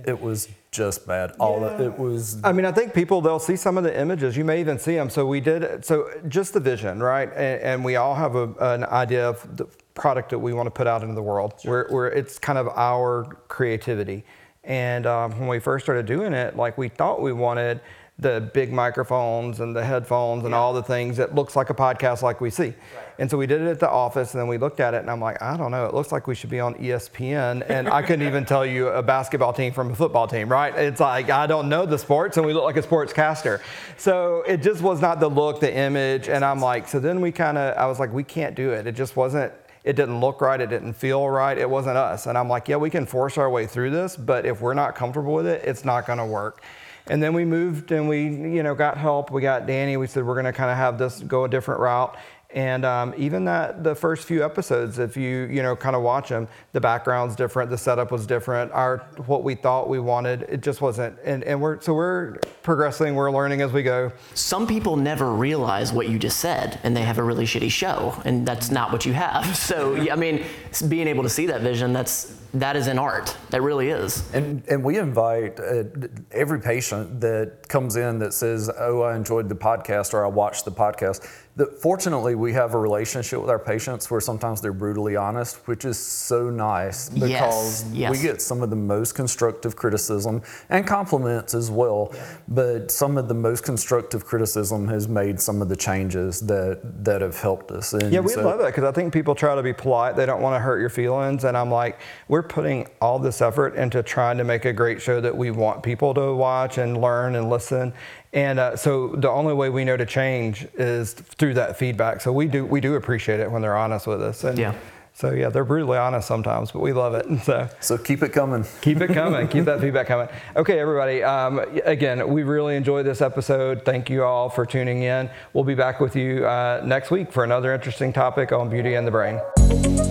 It 0.05 0.21
was 0.21 0.47
just 0.71 1.07
bad. 1.07 1.31
All 1.39 1.63
of, 1.63 1.81
it 1.81 1.97
was 1.97 2.41
I 2.43 2.51
mean, 2.51 2.65
I 2.65 2.71
think 2.71 2.93
people 2.93 3.21
they'll 3.21 3.39
see 3.39 3.55
some 3.55 3.77
of 3.77 3.83
the 3.83 3.99
images. 3.99 4.37
You 4.37 4.45
may 4.45 4.59
even 4.59 4.79
see 4.79 4.95
them. 4.95 5.09
So 5.09 5.25
we 5.25 5.41
did. 5.41 5.83
So 5.83 6.09
just 6.27 6.53
the 6.53 6.59
vision, 6.59 7.01
right? 7.01 7.29
And, 7.29 7.61
and 7.61 7.85
we 7.85 7.95
all 7.95 8.15
have 8.15 8.35
a, 8.35 8.53
an 8.59 8.85
idea 8.85 9.27
of 9.27 9.57
the 9.57 9.65
product 9.93 10.29
that 10.29 10.39
we 10.39 10.53
want 10.53 10.67
to 10.67 10.71
put 10.71 10.87
out 10.87 11.01
into 11.01 11.15
the 11.15 11.23
world. 11.23 11.53
Where, 11.63 11.87
where 11.89 12.07
it's 12.07 12.39
kind 12.39 12.57
of 12.57 12.69
our 12.69 13.25
creativity. 13.47 14.23
And 14.69 15.07
um, 15.07 15.37
when 15.39 15.49
we 15.49 15.59
first 15.59 15.83
started 15.83 16.05
doing 16.05 16.31
it, 16.31 16.55
like 16.55 16.77
we 16.77 16.87
thought 16.89 17.21
we 17.21 17.33
wanted 17.33 17.81
the 18.19 18.51
big 18.53 18.71
microphones 18.71 19.61
and 19.61 19.73
the 19.73 19.83
headphones 19.83 20.43
and 20.43 20.53
all 20.53 20.73
the 20.73 20.83
things 20.83 21.15
that 21.17 21.33
looks 21.33 21.55
like 21.55 21.69
a 21.69 21.73
podcast 21.73 22.21
like 22.21 22.41
we 22.41 22.49
see. 22.49 22.73
And 23.17 23.31
so 23.31 23.37
we 23.37 23.47
did 23.47 23.61
it 23.61 23.67
at 23.67 23.79
the 23.79 23.89
office 23.89 24.33
and 24.33 24.41
then 24.41 24.47
we 24.47 24.57
looked 24.57 24.81
at 24.81 24.93
it 24.93 24.97
and 24.97 25.09
I'm 25.09 25.21
like, 25.21 25.41
I 25.41 25.55
don't 25.55 25.71
know, 25.71 25.85
it 25.85 25.93
looks 25.93 26.11
like 26.11 26.27
we 26.27 26.35
should 26.35 26.49
be 26.49 26.59
on 26.59 26.75
ESPN 26.75 27.67
and 27.69 27.87
I 27.87 28.01
couldn't 28.01 28.27
even 28.27 28.45
tell 28.45 28.65
you 28.65 28.89
a 28.89 29.01
basketball 29.01 29.53
team 29.53 29.71
from 29.71 29.91
a 29.91 29.95
football 29.95 30.27
team, 30.27 30.49
right? 30.49 30.75
It's 30.75 30.99
like 30.99 31.29
I 31.29 31.47
don't 31.47 31.69
know 31.69 31.85
the 31.85 31.97
sports 31.97 32.35
and 32.35 32.45
we 32.45 32.53
look 32.53 32.65
like 32.65 32.77
a 32.77 32.83
sportscaster. 32.83 33.61
So 33.97 34.43
it 34.45 34.61
just 34.61 34.81
was 34.81 35.01
not 35.01 35.21
the 35.21 35.29
look, 35.29 35.61
the 35.61 35.73
image 35.73 36.27
and 36.27 36.43
I'm 36.43 36.59
like, 36.59 36.89
so 36.89 36.99
then 36.99 37.21
we 37.21 37.31
kind 37.31 37.57
of 37.57 37.75
I 37.77 37.85
was 37.85 37.99
like 37.99 38.11
we 38.13 38.25
can't 38.25 38.53
do 38.53 38.71
it. 38.71 38.85
It 38.85 38.95
just 38.95 39.15
wasn't 39.15 39.53
it 39.83 39.95
didn't 39.95 40.19
look 40.19 40.41
right, 40.41 40.59
it 40.59 40.69
didn't 40.69 40.93
feel 40.93 41.27
right, 41.29 41.57
it 41.57 41.69
wasn't 41.69 41.97
us. 41.97 42.25
And 42.25 42.37
I'm 42.37 42.49
like, 42.49 42.67
yeah, 42.67 42.75
we 42.75 42.89
can 42.89 43.05
force 43.05 43.37
our 43.37 43.49
way 43.49 43.65
through 43.65 43.91
this, 43.91 44.15
but 44.17 44.45
if 44.45 44.61
we're 44.61 44.73
not 44.73 44.95
comfortable 44.95 45.33
with 45.33 45.47
it, 45.47 45.63
it's 45.63 45.85
not 45.85 46.05
going 46.05 46.19
to 46.19 46.25
work. 46.25 46.61
And 47.07 47.23
then 47.23 47.33
we 47.33 47.43
moved 47.43 47.91
and 47.91 48.07
we, 48.07 48.23
you 48.23 48.61
know, 48.61 48.75
got 48.75 48.97
help. 48.97 49.31
We 49.31 49.41
got 49.41 49.65
Danny. 49.65 49.97
We 49.97 50.05
said 50.05 50.25
we're 50.25 50.35
going 50.35 50.45
to 50.45 50.53
kind 50.53 50.69
of 50.69 50.77
have 50.77 50.97
this 50.99 51.21
go 51.21 51.43
a 51.45 51.49
different 51.49 51.79
route. 51.79 52.15
And 52.51 52.83
um, 52.83 53.13
even 53.15 53.45
that, 53.45 53.83
the 53.83 53.93
first 53.93 54.25
few 54.25 54.43
episodes, 54.43 54.97
if 54.97 55.15
you, 55.15 55.47
you 55.51 55.61
know, 55.61 55.75
kind 55.75 55.95
of 55.95 56.01
watch 56.01 56.29
them, 56.29 56.47
the 56.73 56.81
background's 56.81 57.35
different, 57.35 57.69
the 57.69 57.77
setup 57.77 58.11
was 58.11 58.25
different. 58.25 58.71
Our 58.71 58.97
what 59.27 59.43
we 59.43 59.53
thought 59.53 59.87
we 59.87 59.99
wanted, 59.99 60.43
it 60.49 60.61
just 60.61 60.81
wasn't. 60.81 61.15
And, 61.23 61.43
and 61.43 61.61
we're 61.61 61.79
so 61.79 61.93
we're 61.93 62.37
progressing, 62.63 63.13
we're 63.13 63.31
learning 63.31 63.61
as 63.61 63.71
we 63.71 63.83
go. 63.83 64.11
Some 64.33 64.65
people 64.65 64.95
never 64.95 65.31
realize 65.31 65.93
what 65.93 66.09
you 66.09 66.17
just 66.17 66.39
said, 66.39 66.79
and 66.81 66.97
they 66.97 67.03
have 67.03 67.19
a 67.19 67.23
really 67.23 67.45
shitty 67.45 67.69
show, 67.69 68.19
and 68.25 68.47
that's 68.47 68.71
not 68.71 68.91
what 68.91 69.05
you 69.05 69.13
have. 69.13 69.57
So, 69.69 69.95
I 70.09 70.15
mean, 70.15 70.45
being 70.87 71.07
able 71.07 71.21
to 71.21 71.29
see 71.29 71.45
that 71.47 71.61
vision, 71.61 71.93
that's 71.93 72.39
that 72.53 72.75
is 72.75 72.87
an 72.87 72.97
art. 72.97 73.35
That 73.51 73.61
really 73.61 73.89
is. 73.89 74.27
And, 74.33 74.63
and 74.67 74.83
we 74.83 74.97
invite 74.97 75.59
uh, 75.59 75.83
every 76.31 76.59
patient 76.59 77.21
that 77.21 77.67
comes 77.67 77.95
in 77.95 78.19
that 78.19 78.33
says, 78.33 78.71
Oh, 78.77 79.01
I 79.01 79.15
enjoyed 79.15 79.49
the 79.49 79.55
podcast 79.55 80.13
or 80.13 80.25
I 80.25 80.27
watched 80.27 80.65
the 80.65 80.71
podcast. 80.71 81.27
The, 81.59 81.65
fortunately, 81.65 82.35
we 82.35 82.53
have 82.53 82.73
a 82.73 82.79
relationship 82.79 83.41
with 83.41 83.49
our 83.49 83.59
patients 83.59 84.09
where 84.09 84.21
sometimes 84.21 84.61
they're 84.61 84.71
brutally 84.71 85.17
honest, 85.17 85.57
which 85.67 85.83
is 85.83 85.99
so 85.99 86.49
nice 86.49 87.09
because 87.09 87.29
Yes, 87.29 87.85
yes. 87.91 88.11
we 88.11 88.21
get 88.21 88.41
some 88.41 88.63
of 88.63 88.69
the 88.69 88.77
most 88.77 89.13
constructive 89.13 89.75
criticism 89.75 90.41
and 90.69 90.87
compliments 90.87 91.53
as 91.53 91.69
well. 91.69 92.13
But 92.47 92.91
some 92.91 93.17
of 93.17 93.27
the 93.27 93.33
most 93.33 93.65
constructive 93.65 94.25
criticism 94.25 94.87
has 94.87 95.09
made 95.09 95.41
some 95.41 95.61
of 95.61 95.67
the 95.67 95.75
changes 95.75 96.39
that 96.47 96.79
that 97.03 97.21
have 97.21 97.37
helped 97.37 97.71
us. 97.71 97.91
And 97.91 98.13
Yeah, 98.13 98.21
we 98.21 98.29
so- 98.31 98.41
love 98.41 98.61
it 98.61 98.67
because 98.67 98.85
I 98.85 98.93
think 98.93 99.11
people 99.11 99.35
try 99.35 99.53
to 99.53 99.61
be 99.63 99.73
polite. 99.73 100.15
They 100.15 100.25
don't 100.25 100.41
want 100.41 100.55
to 100.55 100.59
hurt 100.59 100.79
your 100.79 100.89
feelings. 100.89 101.43
And 101.43 101.57
I'm 101.57 101.69
like, 101.69 101.99
we're 102.29 102.41
putting 102.43 102.87
all 103.01 103.19
this 103.19 103.41
effort 103.41 103.75
into 103.75 104.01
trying 104.01 104.37
to 104.37 104.45
make 104.45 104.63
a 104.63 104.71
great 104.71 105.01
show 105.01 105.19
that 105.19 105.35
we 105.35 105.51
want 105.51 105.83
people 105.83 106.13
to 106.13 106.33
watch 106.33 106.77
and 106.77 107.01
learn 107.01 107.35
and 107.35 107.49
listen. 107.49 107.91
And 108.33 108.59
uh, 108.59 108.75
so 108.75 109.09
the 109.09 109.29
only 109.29 109.53
way 109.53 109.69
we 109.69 109.83
know 109.83 109.97
to 109.97 110.05
change 110.05 110.67
is 110.75 111.13
through 111.13 111.55
that 111.55 111.77
feedback. 111.77 112.21
So 112.21 112.31
we 112.31 112.47
do 112.47 112.65
we 112.65 112.79
do 112.79 112.95
appreciate 112.95 113.39
it 113.39 113.51
when 113.51 113.61
they're 113.61 113.77
honest 113.77 114.07
with 114.07 114.21
us. 114.21 114.43
And 114.43 114.57
Yeah. 114.57 114.75
So 115.13 115.31
yeah, 115.31 115.49
they're 115.49 115.65
brutally 115.65 115.97
honest 115.97 116.29
sometimes, 116.29 116.71
but 116.71 116.79
we 116.79 116.93
love 116.93 117.13
it. 117.13 117.25
So. 117.43 117.67
So 117.81 117.97
keep 117.97 118.23
it 118.23 118.29
coming. 118.29 118.65
Keep 118.81 119.01
it 119.01 119.09
coming. 119.09 119.47
Keep 119.49 119.65
that 119.65 119.81
feedback 119.81 120.07
coming. 120.07 120.29
Okay, 120.55 120.79
everybody. 120.79 121.23
Um, 121.23 121.59
again, 121.83 122.29
we 122.29 122.43
really 122.43 122.75
enjoyed 122.75 123.05
this 123.05 123.21
episode. 123.21 123.83
Thank 123.83 124.09
you 124.09 124.23
all 124.23 124.49
for 124.49 124.65
tuning 124.65 125.03
in. 125.03 125.29
We'll 125.53 125.65
be 125.65 125.75
back 125.75 125.99
with 125.99 126.15
you 126.15 126.45
uh, 126.45 126.81
next 126.85 127.11
week 127.11 127.33
for 127.33 127.43
another 127.43 127.73
interesting 127.73 128.13
topic 128.13 128.51
on 128.53 128.69
beauty 128.69 128.93
and 128.93 129.05
the 129.05 129.11
brain. 129.11 130.08